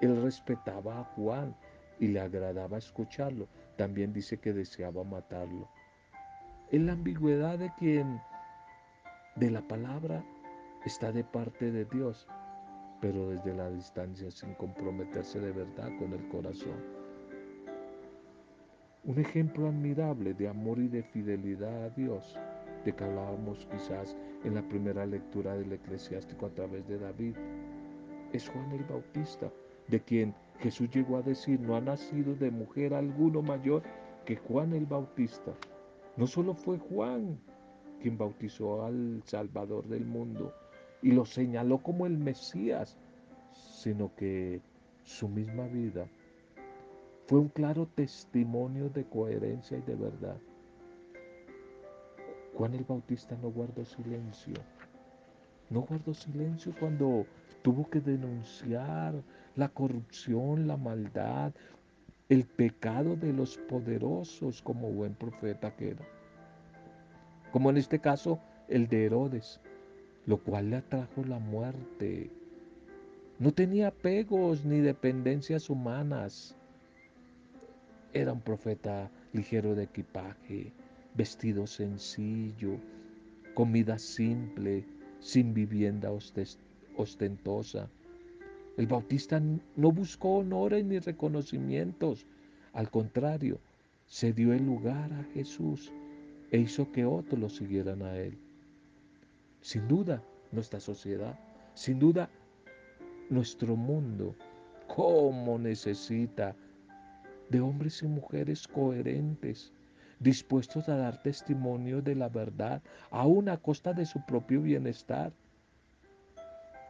él 0.00 0.22
respetaba 0.22 1.00
a 1.00 1.04
Juan 1.04 1.54
y 1.98 2.08
le 2.08 2.20
agradaba 2.20 2.78
escucharlo, 2.78 3.48
también 3.76 4.12
dice 4.12 4.38
que 4.38 4.52
deseaba 4.52 5.04
matarlo. 5.04 5.68
En 6.70 6.86
la 6.86 6.92
ambigüedad 6.92 7.58
de 7.58 7.72
quien 7.78 8.20
de 9.36 9.50
la 9.50 9.62
palabra 9.62 10.24
está 10.84 11.12
de 11.12 11.24
parte 11.24 11.70
de 11.70 11.84
Dios, 11.86 12.28
pero 13.00 13.30
desde 13.30 13.54
la 13.54 13.70
distancia 13.70 14.30
sin 14.30 14.54
comprometerse 14.54 15.40
de 15.40 15.52
verdad 15.52 15.90
con 15.98 16.12
el 16.12 16.28
corazón. 16.28 17.07
Un 19.08 19.18
ejemplo 19.18 19.68
admirable 19.68 20.34
de 20.34 20.48
amor 20.48 20.78
y 20.78 20.86
de 20.86 21.02
fidelidad 21.02 21.84
a 21.84 21.88
Dios, 21.88 22.36
de 22.84 22.94
que 22.94 23.04
hablábamos 23.04 23.66
quizás 23.72 24.14
en 24.44 24.54
la 24.54 24.60
primera 24.60 25.06
lectura 25.06 25.54
del 25.54 25.72
eclesiástico 25.72 26.44
a 26.44 26.50
través 26.50 26.86
de 26.86 26.98
David, 26.98 27.34
es 28.34 28.46
Juan 28.50 28.70
el 28.72 28.84
Bautista, 28.84 29.50
de 29.86 30.00
quien 30.00 30.34
Jesús 30.58 30.90
llegó 30.90 31.16
a 31.16 31.22
decir, 31.22 31.58
no 31.58 31.74
ha 31.74 31.80
nacido 31.80 32.34
de 32.34 32.50
mujer 32.50 32.92
alguno 32.92 33.40
mayor 33.40 33.82
que 34.26 34.36
Juan 34.36 34.74
el 34.74 34.84
Bautista. 34.84 35.54
No 36.18 36.26
solo 36.26 36.52
fue 36.52 36.76
Juan 36.76 37.38
quien 38.02 38.18
bautizó 38.18 38.84
al 38.84 39.22
Salvador 39.24 39.88
del 39.88 40.04
mundo 40.04 40.52
y 41.00 41.12
lo 41.12 41.24
señaló 41.24 41.78
como 41.78 42.04
el 42.04 42.18
Mesías, 42.18 42.98
sino 43.52 44.14
que 44.16 44.60
su 45.02 45.30
misma 45.30 45.66
vida 45.66 46.06
fue 47.28 47.40
un 47.40 47.48
claro 47.48 47.86
testimonio 47.94 48.88
de 48.88 49.04
coherencia 49.04 49.76
y 49.76 49.82
de 49.82 49.94
verdad. 49.94 50.38
Juan 52.54 52.72
el 52.72 52.84
Bautista 52.84 53.36
no 53.42 53.50
guardó 53.50 53.84
silencio. 53.84 54.54
No 55.68 55.82
guardó 55.82 56.14
silencio 56.14 56.72
cuando 56.80 57.26
tuvo 57.60 57.88
que 57.90 58.00
denunciar 58.00 59.22
la 59.56 59.68
corrupción, 59.68 60.66
la 60.66 60.78
maldad, 60.78 61.52
el 62.30 62.46
pecado 62.46 63.14
de 63.14 63.34
los 63.34 63.58
poderosos 63.58 64.62
como 64.62 64.90
buen 64.90 65.14
profeta 65.14 65.76
que 65.76 65.90
era. 65.90 66.06
Como 67.52 67.68
en 67.68 67.76
este 67.76 67.98
caso 67.98 68.40
el 68.68 68.88
de 68.88 69.04
Herodes, 69.04 69.60
lo 70.24 70.38
cual 70.38 70.70
le 70.70 70.76
atrajo 70.76 71.22
la 71.24 71.38
muerte. 71.38 72.30
No 73.38 73.52
tenía 73.52 73.88
apegos 73.88 74.64
ni 74.64 74.80
dependencias 74.80 75.68
humanas. 75.68 76.57
Era 78.12 78.32
un 78.32 78.40
profeta 78.40 79.10
ligero 79.32 79.74
de 79.74 79.84
equipaje, 79.84 80.72
vestido 81.14 81.66
sencillo, 81.66 82.78
comida 83.54 83.98
simple, 83.98 84.84
sin 85.20 85.52
vivienda 85.52 86.10
ostentosa. 86.96 87.90
El 88.76 88.86
bautista 88.86 89.42
no 89.76 89.92
buscó 89.92 90.36
honores 90.36 90.84
ni 90.84 90.98
reconocimientos, 90.98 92.26
al 92.72 92.90
contrario, 92.90 93.58
se 94.06 94.32
dio 94.32 94.52
el 94.52 94.64
lugar 94.64 95.12
a 95.12 95.24
Jesús 95.34 95.92
e 96.50 96.58
hizo 96.58 96.90
que 96.92 97.04
otros 97.04 97.38
lo 97.38 97.48
siguieran 97.48 98.02
a 98.02 98.16
Él. 98.16 98.38
Sin 99.60 99.86
duda, 99.86 100.22
nuestra 100.52 100.80
sociedad, 100.80 101.38
sin 101.74 101.98
duda, 101.98 102.30
nuestro 103.28 103.76
mundo, 103.76 104.34
cómo 104.86 105.58
necesita 105.58 106.56
de 107.50 107.60
hombres 107.60 108.02
y 108.02 108.06
mujeres 108.06 108.66
coherentes, 108.68 109.72
dispuestos 110.20 110.88
a 110.88 110.96
dar 110.96 111.22
testimonio 111.22 112.02
de 112.02 112.14
la 112.14 112.28
verdad, 112.28 112.82
aún 113.10 113.48
a 113.48 113.56
costa 113.56 113.92
de 113.92 114.06
su 114.06 114.24
propio 114.26 114.62
bienestar. 114.62 115.32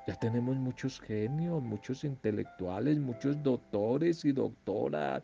Ya 0.07 0.15
tenemos 0.15 0.57
muchos 0.57 1.01
genios, 1.01 1.63
muchos 1.63 2.05
intelectuales, 2.05 2.99
muchos 2.99 3.43
doctores 3.43 4.25
y 4.25 4.33
doctoras, 4.33 5.23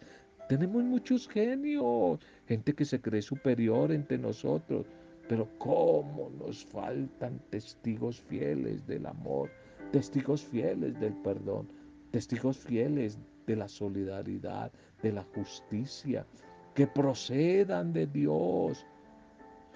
tenemos 0.49 0.85
muchos 0.85 1.27
genios, 1.27 2.21
gente 2.47 2.75
que 2.75 2.85
se 2.85 3.01
cree 3.01 3.23
superior 3.23 3.91
entre 3.93 4.19
nosotros, 4.19 4.87
pero 5.27 5.49
cómo 5.59 6.31
nos 6.39 6.67
faltan 6.67 7.39
testigos 7.49 8.21
fieles 8.21 8.87
del 8.87 9.07
amor, 9.07 9.51
testigos 9.91 10.45
fieles 10.45 11.01
del 11.01 11.15
perdón, 11.15 11.67
testigos 12.15 12.59
fieles 12.59 13.19
de 13.45 13.57
la 13.57 13.67
solidaridad, 13.67 14.71
de 15.03 15.11
la 15.11 15.25
justicia, 15.35 16.25
que 16.73 16.87
procedan 16.87 17.93
de 17.93 18.07
Dios, 18.07 18.87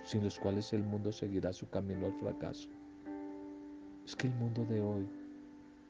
sin 0.04 0.22
los 0.22 0.38
cuales 0.38 0.72
el 0.72 0.84
mundo 0.84 1.10
seguirá 1.10 1.52
su 1.52 1.68
camino 1.68 2.06
al 2.06 2.14
fracaso. 2.14 2.68
Es 4.06 4.14
que 4.14 4.28
el 4.28 4.34
mundo 4.34 4.64
de 4.66 4.80
hoy, 4.80 5.08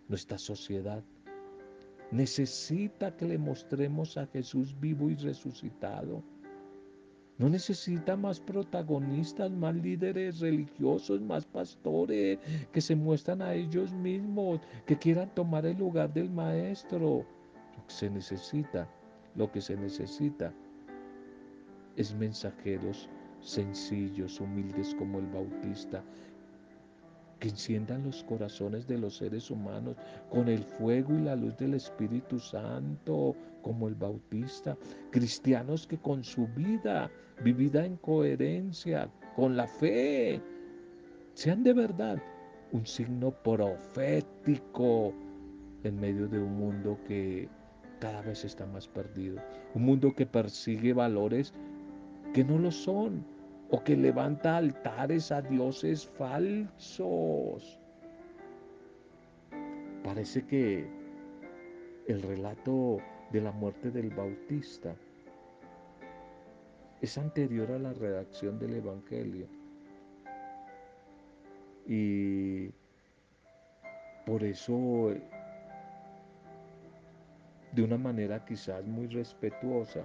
nuestra 0.08 0.38
sociedad, 0.38 1.04
necesita 2.12 3.14
que 3.14 3.26
le 3.26 3.36
mostremos 3.36 4.16
a 4.16 4.26
Jesús 4.28 4.74
vivo 4.80 5.10
y 5.10 5.16
resucitado. 5.16 6.24
No 7.38 7.48
necesita 7.48 8.16
más 8.16 8.40
protagonistas, 8.40 9.52
más 9.52 9.72
líderes 9.76 10.40
religiosos, 10.40 11.20
más 11.20 11.46
pastores 11.46 12.40
que 12.72 12.80
se 12.80 12.96
muestran 12.96 13.42
a 13.42 13.54
ellos 13.54 13.92
mismos, 13.92 14.60
que 14.86 14.98
quieran 14.98 15.32
tomar 15.36 15.64
el 15.64 15.78
lugar 15.78 16.12
del 16.12 16.30
maestro. 16.30 17.24
Lo 17.76 17.86
que 17.86 17.94
se 17.94 18.10
necesita, 18.10 18.88
lo 19.36 19.52
que 19.52 19.60
se 19.60 19.76
necesita 19.76 20.52
es 21.94 22.12
mensajeros 22.12 23.08
sencillos, 23.40 24.40
humildes 24.40 24.96
como 24.96 25.20
el 25.20 25.26
Bautista, 25.26 26.02
que 27.38 27.50
enciendan 27.50 28.02
los 28.02 28.24
corazones 28.24 28.88
de 28.88 28.98
los 28.98 29.16
seres 29.16 29.48
humanos 29.48 29.96
con 30.28 30.48
el 30.48 30.64
fuego 30.64 31.14
y 31.14 31.20
la 31.20 31.36
luz 31.36 31.56
del 31.56 31.74
Espíritu 31.74 32.40
Santo, 32.40 33.36
como 33.62 33.86
el 33.86 33.94
Bautista. 33.94 34.76
Cristianos 35.12 35.86
que 35.86 35.98
con 35.98 36.24
su 36.24 36.48
vida, 36.48 37.08
vivida 37.42 37.84
en 37.84 37.96
coherencia, 37.96 39.08
con 39.36 39.56
la 39.56 39.66
fe, 39.66 40.40
sean 41.34 41.62
de 41.62 41.72
verdad 41.72 42.22
un 42.72 42.86
signo 42.86 43.30
profético 43.30 45.14
en 45.84 46.00
medio 46.00 46.28
de 46.28 46.38
un 46.38 46.56
mundo 46.56 46.98
que 47.06 47.48
cada 48.00 48.22
vez 48.22 48.44
está 48.44 48.66
más 48.66 48.88
perdido. 48.88 49.40
Un 49.74 49.84
mundo 49.84 50.12
que 50.14 50.26
persigue 50.26 50.92
valores 50.92 51.52
que 52.34 52.44
no 52.44 52.58
lo 52.58 52.70
son 52.70 53.24
o 53.70 53.82
que 53.82 53.96
levanta 53.96 54.56
altares 54.56 55.30
a 55.30 55.42
dioses 55.42 56.06
falsos. 56.06 57.78
Parece 60.02 60.44
que 60.46 60.86
el 62.06 62.22
relato 62.22 62.98
de 63.32 63.40
la 63.40 63.52
muerte 63.52 63.90
del 63.90 64.10
Bautista 64.10 64.94
es 67.00 67.16
anterior 67.18 67.70
a 67.70 67.78
la 67.78 67.92
redacción 67.92 68.58
del 68.58 68.74
Evangelio. 68.74 69.46
Y 71.86 72.70
por 74.26 74.42
eso, 74.42 75.14
de 77.72 77.82
una 77.82 77.96
manera 77.96 78.44
quizás 78.44 78.84
muy 78.84 79.06
respetuosa, 79.06 80.02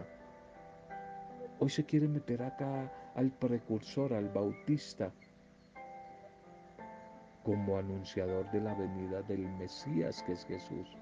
hoy 1.60 1.70
se 1.70 1.84
quiere 1.84 2.08
meter 2.08 2.44
acá 2.44 2.92
al 3.16 3.32
precursor, 3.32 4.14
al 4.14 4.30
bautista, 4.30 5.12
como 7.44 7.78
anunciador 7.78 8.50
de 8.52 8.62
la 8.62 8.74
venida 8.74 9.22
del 9.24 9.48
Mesías 9.58 10.24
que 10.24 10.34
es 10.34 10.46
Jesús. 10.46 10.98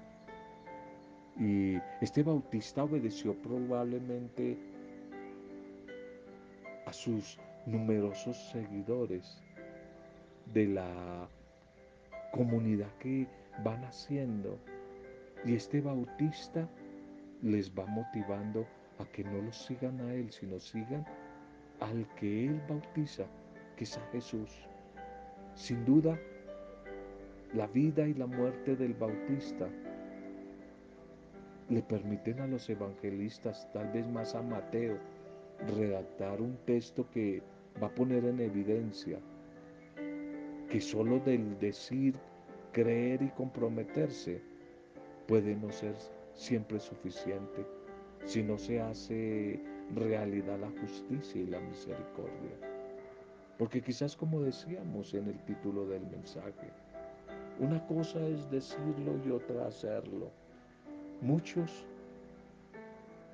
Y 1.38 1.76
este 2.00 2.22
bautista 2.22 2.84
obedeció 2.84 3.34
probablemente 3.40 4.58
sus 6.92 7.38
numerosos 7.66 8.36
seguidores 8.50 9.42
de 10.52 10.66
la 10.66 11.28
comunidad 12.32 12.90
que 12.98 13.26
van 13.64 13.84
haciendo. 13.84 14.58
Y 15.44 15.54
este 15.54 15.80
bautista 15.80 16.68
les 17.42 17.70
va 17.72 17.86
motivando 17.86 18.66
a 18.98 19.04
que 19.06 19.24
no 19.24 19.42
los 19.42 19.56
sigan 19.56 20.00
a 20.00 20.14
él, 20.14 20.30
sino 20.30 20.58
sigan 20.60 21.04
al 21.80 22.06
que 22.14 22.46
Él 22.46 22.60
bautiza, 22.68 23.24
que 23.76 23.84
es 23.84 23.98
a 23.98 24.06
Jesús. 24.12 24.50
Sin 25.54 25.84
duda, 25.84 26.18
la 27.54 27.66
vida 27.66 28.06
y 28.06 28.14
la 28.14 28.26
muerte 28.26 28.76
del 28.76 28.94
bautista 28.94 29.68
le 31.68 31.82
permiten 31.82 32.40
a 32.40 32.46
los 32.46 32.68
evangelistas, 32.70 33.70
tal 33.72 33.90
vez 33.92 34.06
más 34.08 34.34
a 34.34 34.42
Mateo, 34.42 34.98
redactar 35.76 36.40
un 36.40 36.56
texto 36.64 37.08
que 37.10 37.42
va 37.82 37.88
a 37.88 37.94
poner 37.94 38.24
en 38.24 38.40
evidencia 38.40 39.18
que 40.68 40.80
solo 40.80 41.18
del 41.20 41.58
decir, 41.58 42.14
creer 42.72 43.20
y 43.22 43.28
comprometerse 43.28 44.40
puede 45.28 45.54
no 45.54 45.70
ser 45.70 45.94
siempre 46.32 46.80
suficiente 46.80 47.66
si 48.24 48.42
no 48.42 48.56
se 48.56 48.80
hace 48.80 49.60
realidad 49.94 50.58
la 50.58 50.70
justicia 50.80 51.42
y 51.42 51.46
la 51.46 51.60
misericordia. 51.60 52.56
Porque 53.58 53.82
quizás 53.82 54.16
como 54.16 54.40
decíamos 54.40 55.12
en 55.12 55.28
el 55.28 55.44
título 55.44 55.86
del 55.86 56.06
mensaje, 56.06 56.72
una 57.58 57.86
cosa 57.86 58.26
es 58.26 58.50
decirlo 58.50 59.20
y 59.26 59.30
otra 59.30 59.66
hacerlo. 59.66 60.30
Muchos 61.20 61.86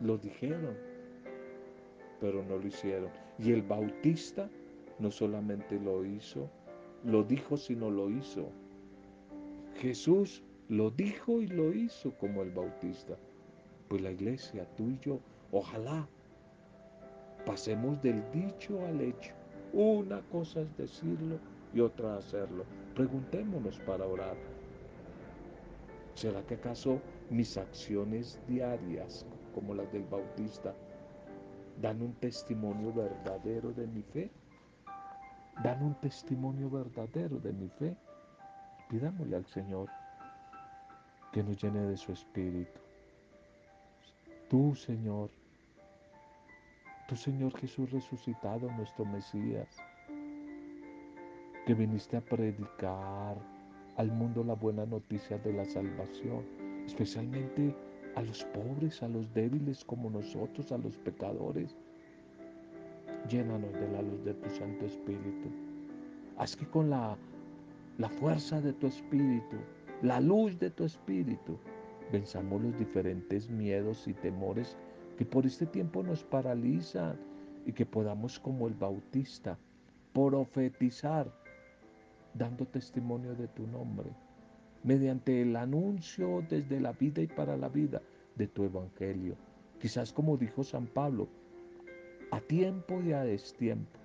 lo 0.01 0.19
dijeron, 0.19 0.77
pero 2.21 2.45
no 2.45 2.57
lo 2.57 2.67
hicieron. 2.67 3.11
Y 3.39 3.53
el 3.53 3.63
bautista 3.63 4.49
no 4.99 5.11
solamente 5.11 5.79
lo 5.79 6.05
hizo, 6.05 6.49
lo 7.05 7.23
dijo, 7.23 7.57
sino 7.57 7.91
lo 7.91 8.11
hizo. 8.11 8.51
Jesús 9.77 10.43
lo 10.69 10.91
dijo 10.91 11.41
y 11.41 11.47
lo 11.47 11.73
hizo 11.73 12.13
como 12.19 12.43
el 12.43 12.51
bautista. 12.51 13.17
Pues 13.89 14.03
la 14.03 14.11
iglesia, 14.11 14.67
tú 14.77 14.91
y 14.91 14.99
yo, 14.99 15.21
ojalá 15.53 16.07
pasemos 17.47 18.01
del 18.03 18.23
dicho 18.33 18.85
al 18.87 19.01
hecho. 19.01 19.33
Una 19.73 20.21
cosa 20.29 20.61
es 20.61 20.77
decirlo 20.77 21.39
y 21.73 21.81
otra 21.81 22.17
hacerlo. 22.17 22.65
Preguntémonos 22.95 23.79
para 23.81 24.07
orar. 24.07 24.37
¿Será 26.15 26.43
que 26.43 26.55
acaso 26.55 27.01
mis 27.31 27.57
acciones 27.57 28.41
diarias, 28.49 29.25
como 29.55 29.75
las 29.75 29.91
del 29.93 30.05
Bautista, 30.05 30.75
dan 31.81 32.03
un 32.03 32.15
testimonio 32.15 32.93
verdadero 32.93 33.73
de 33.73 33.87
mi 33.87 34.03
fe? 34.03 34.31
¿Dan 35.63 35.83
un 35.83 35.95
testimonio 36.01 36.71
verdadero 36.71 37.39
de 37.39 37.53
mi 37.53 37.69
fe? 37.69 37.97
Pidámosle 38.89 39.37
al 39.37 39.47
Señor 39.47 39.89
que 41.33 41.43
nos 41.43 41.63
llene 41.63 41.81
de 41.81 41.97
su 41.97 42.13
espíritu. 42.13 42.81
Tú, 44.49 44.75
Señor, 44.75 45.31
tu 47.07 47.17
Señor 47.17 47.57
Jesús 47.59 47.91
resucitado, 47.91 48.71
nuestro 48.73 49.05
Mesías, 49.05 49.69
que 51.67 51.75
viniste 51.75 52.17
a 52.17 52.21
predicar 52.21 53.37
al 53.97 54.11
mundo 54.11 54.43
la 54.43 54.55
buena 54.55 54.87
noticia 54.87 55.39
de 55.39 55.53
la 55.53 55.65
salvación, 55.67 56.47
especialmente 56.87 57.75
a 58.19 58.23
los 58.23 58.45
pobres, 58.47 59.01
a 59.05 59.09
los 59.09 59.33
débiles 59.33 59.85
como 59.85 60.11
nosotros, 60.11 60.73
a 60.73 60.79
los 60.79 60.99
pecadores. 60.99 61.77
Llénanos 63.29 63.73
de 63.75 63.89
la 63.93 64.03
luz 64.03 64.25
de 64.25 64.35
tu 64.35 64.51
Santo 64.51 64.87
Espíritu. 64.87 65.49
Haz 66.37 66.57
que 66.57 66.67
con 66.67 66.91
la, 66.91 67.17
la 67.97 68.09
fuerza 68.09 68.61
de 68.61 68.73
tu 68.73 68.89
espíritu, 68.89 69.57
la 70.03 70.19
luz 70.21 70.59
de 70.59 70.69
tu 70.69 70.85
espíritu, 70.85 71.59
venzamos 72.11 72.61
los 72.61 72.77
diferentes 72.77 73.49
miedos 73.49 74.09
y 74.09 74.15
temores 74.15 74.77
que 75.17 75.25
por 75.25 75.47
este 75.47 75.67
tiempo 75.67 76.03
nos 76.03 76.25
paralizan 76.25 77.17
y 77.67 77.73
que 77.73 77.87
podamos 77.87 78.41
como 78.41 78.67
el 78.67 78.75
bautista 78.75 79.57
profetizar 80.13 81.33
dando 82.35 82.67
testimonio 82.67 83.37
de 83.37 83.47
tu 83.47 83.65
nombre, 83.69 84.11
mediante 84.83 85.43
el 85.43 85.55
anuncio 85.55 86.45
desde 86.49 86.81
la 86.81 86.93
vida 86.93 87.23
y 87.23 87.29
para 87.29 87.57
la 87.57 87.69
vida 87.69 88.03
de 88.39 88.47
tu 88.47 88.65
evangelio. 88.65 89.37
Quizás 89.81 90.13
como 90.13 90.37
dijo 90.37 90.65
San 90.65 90.87
Pablo, 90.87 91.29
a 92.31 92.41
tiempo 92.41 93.01
y 93.03 93.13
a 93.13 93.25
destiempo. 93.25 93.99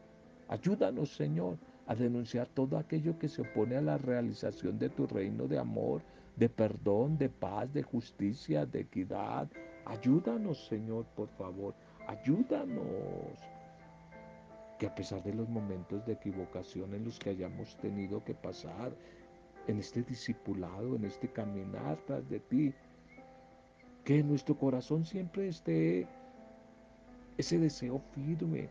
Ayúdanos, 0.48 1.16
Señor, 1.16 1.58
a 1.88 1.96
denunciar 1.96 2.48
todo 2.48 2.78
aquello 2.78 3.18
que 3.18 3.30
se 3.30 3.42
opone 3.42 3.76
a 3.78 3.82
la 3.82 3.98
realización 3.98 4.78
de 4.80 4.90
tu 4.90 5.08
reino 5.08 5.48
de 5.48 5.60
amor, 5.60 6.02
de 6.36 6.50
perdón, 6.50 7.18
de 7.18 7.30
paz, 7.30 7.72
de 7.74 7.84
justicia, 7.84 8.66
de 8.66 8.82
equidad. 8.82 9.48
Ayúdanos, 9.86 10.66
Señor, 10.68 11.06
por 11.16 11.28
favor. 11.30 11.74
Ayúdanos. 12.08 13.38
Que 14.80 14.88
a 14.88 14.96
pesar 14.96 15.24
de 15.24 15.34
los 15.34 15.48
momentos 15.50 16.06
de 16.06 16.14
equivocación 16.14 16.94
en 16.94 17.06
los 17.06 17.20
que 17.20 17.32
hayamos 17.32 17.78
tenido 17.78 18.24
que 18.24 18.34
pasar, 18.34 18.92
en 19.68 19.80
este 19.80 20.04
discipulado, 20.04 20.96
en 20.96 21.06
este 21.06 21.28
caminar 21.30 21.98
tras 22.06 22.28
de 22.30 22.40
ti, 22.40 22.74
que 24.04 24.20
en 24.20 24.28
nuestro 24.28 24.56
corazón 24.56 25.06
siempre 25.06 25.48
esté 25.48 26.08
ese 27.38 27.58
deseo 27.58 28.00
firme 28.14 28.70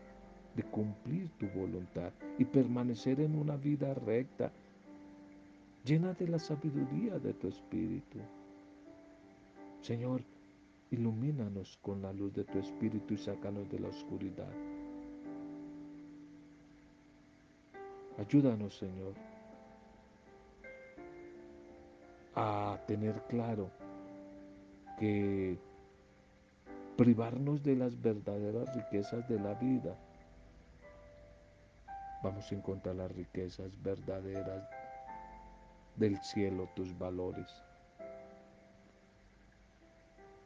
de 0.55 0.63
cumplir 0.63 1.29
tu 1.39 1.47
voluntad 1.47 2.11
y 2.37 2.45
permanecer 2.45 3.19
en 3.19 3.37
una 3.37 3.57
vida 3.57 3.93
recta, 3.93 4.51
llena 5.83 6.13
de 6.13 6.27
la 6.27 6.39
sabiduría 6.39 7.17
de 7.19 7.33
tu 7.33 7.47
Espíritu. 7.47 8.19
Señor, 9.81 10.21
ilumínanos 10.91 11.77
con 11.81 12.01
la 12.01 12.13
luz 12.13 12.33
de 12.33 12.43
tu 12.43 12.59
Espíritu 12.59 13.15
y 13.15 13.17
sácanos 13.17 13.69
de 13.69 13.79
la 13.79 13.89
oscuridad. 13.89 14.53
Ayúdanos, 18.19 18.77
Señor, 18.77 19.15
a 22.35 22.79
tener 22.85 23.19
claro 23.27 23.71
que 24.99 25.57
privarnos 26.97 27.63
de 27.63 27.75
las 27.75 27.99
verdaderas 28.01 28.73
riquezas 28.75 29.27
de 29.27 29.39
la 29.39 29.53
vida, 29.55 29.95
vamos 32.23 32.51
a 32.51 32.55
encontrar 32.55 32.95
las 32.95 33.11
riquezas 33.11 33.81
verdaderas 33.81 34.69
del 35.95 36.17
cielo, 36.23 36.69
tus 36.75 36.97
valores. 36.97 37.47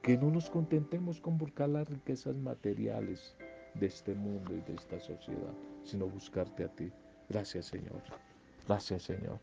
Que 0.01 0.17
no 0.17 0.31
nos 0.31 0.49
contentemos 0.49 1.19
con 1.19 1.37
buscar 1.37 1.69
las 1.69 1.89
riquezas 1.89 2.35
materiales 2.37 3.35
de 3.73 3.87
este 3.87 4.13
mundo 4.15 4.55
y 4.55 4.61
de 4.61 4.75
esta 4.75 4.99
sociedad, 4.99 5.53
sino 5.83 6.07
buscarte 6.07 6.63
a 6.63 6.69
ti. 6.69 6.91
Gracias 7.29 7.65
Señor. 7.67 8.01
Gracias 8.67 9.03
Señor. 9.03 9.39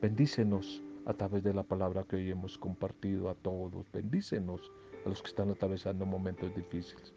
Bendícenos 0.00 0.82
a 1.06 1.14
través 1.14 1.42
de 1.42 1.54
la 1.54 1.62
palabra 1.62 2.04
que 2.04 2.16
hoy 2.16 2.30
hemos 2.30 2.58
compartido 2.58 3.28
a 3.28 3.34
todos. 3.34 3.90
Bendícenos 3.92 4.70
a 5.04 5.08
los 5.08 5.22
que 5.22 5.28
están 5.28 5.50
atravesando 5.50 6.06
momentos 6.06 6.54
difíciles. 6.54 7.14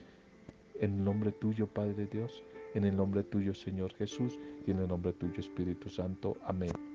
En 0.79 0.93
el 0.93 1.03
nombre 1.03 1.31
tuyo, 1.31 1.67
Padre 1.67 2.07
Dios, 2.07 2.43
en 2.73 2.85
el 2.85 2.95
nombre 2.95 3.23
tuyo, 3.23 3.53
Señor 3.53 3.93
Jesús, 3.93 4.39
y 4.65 4.71
en 4.71 4.79
el 4.79 4.87
nombre 4.87 5.13
tuyo, 5.13 5.39
Espíritu 5.39 5.89
Santo. 5.89 6.37
Amén. 6.45 6.92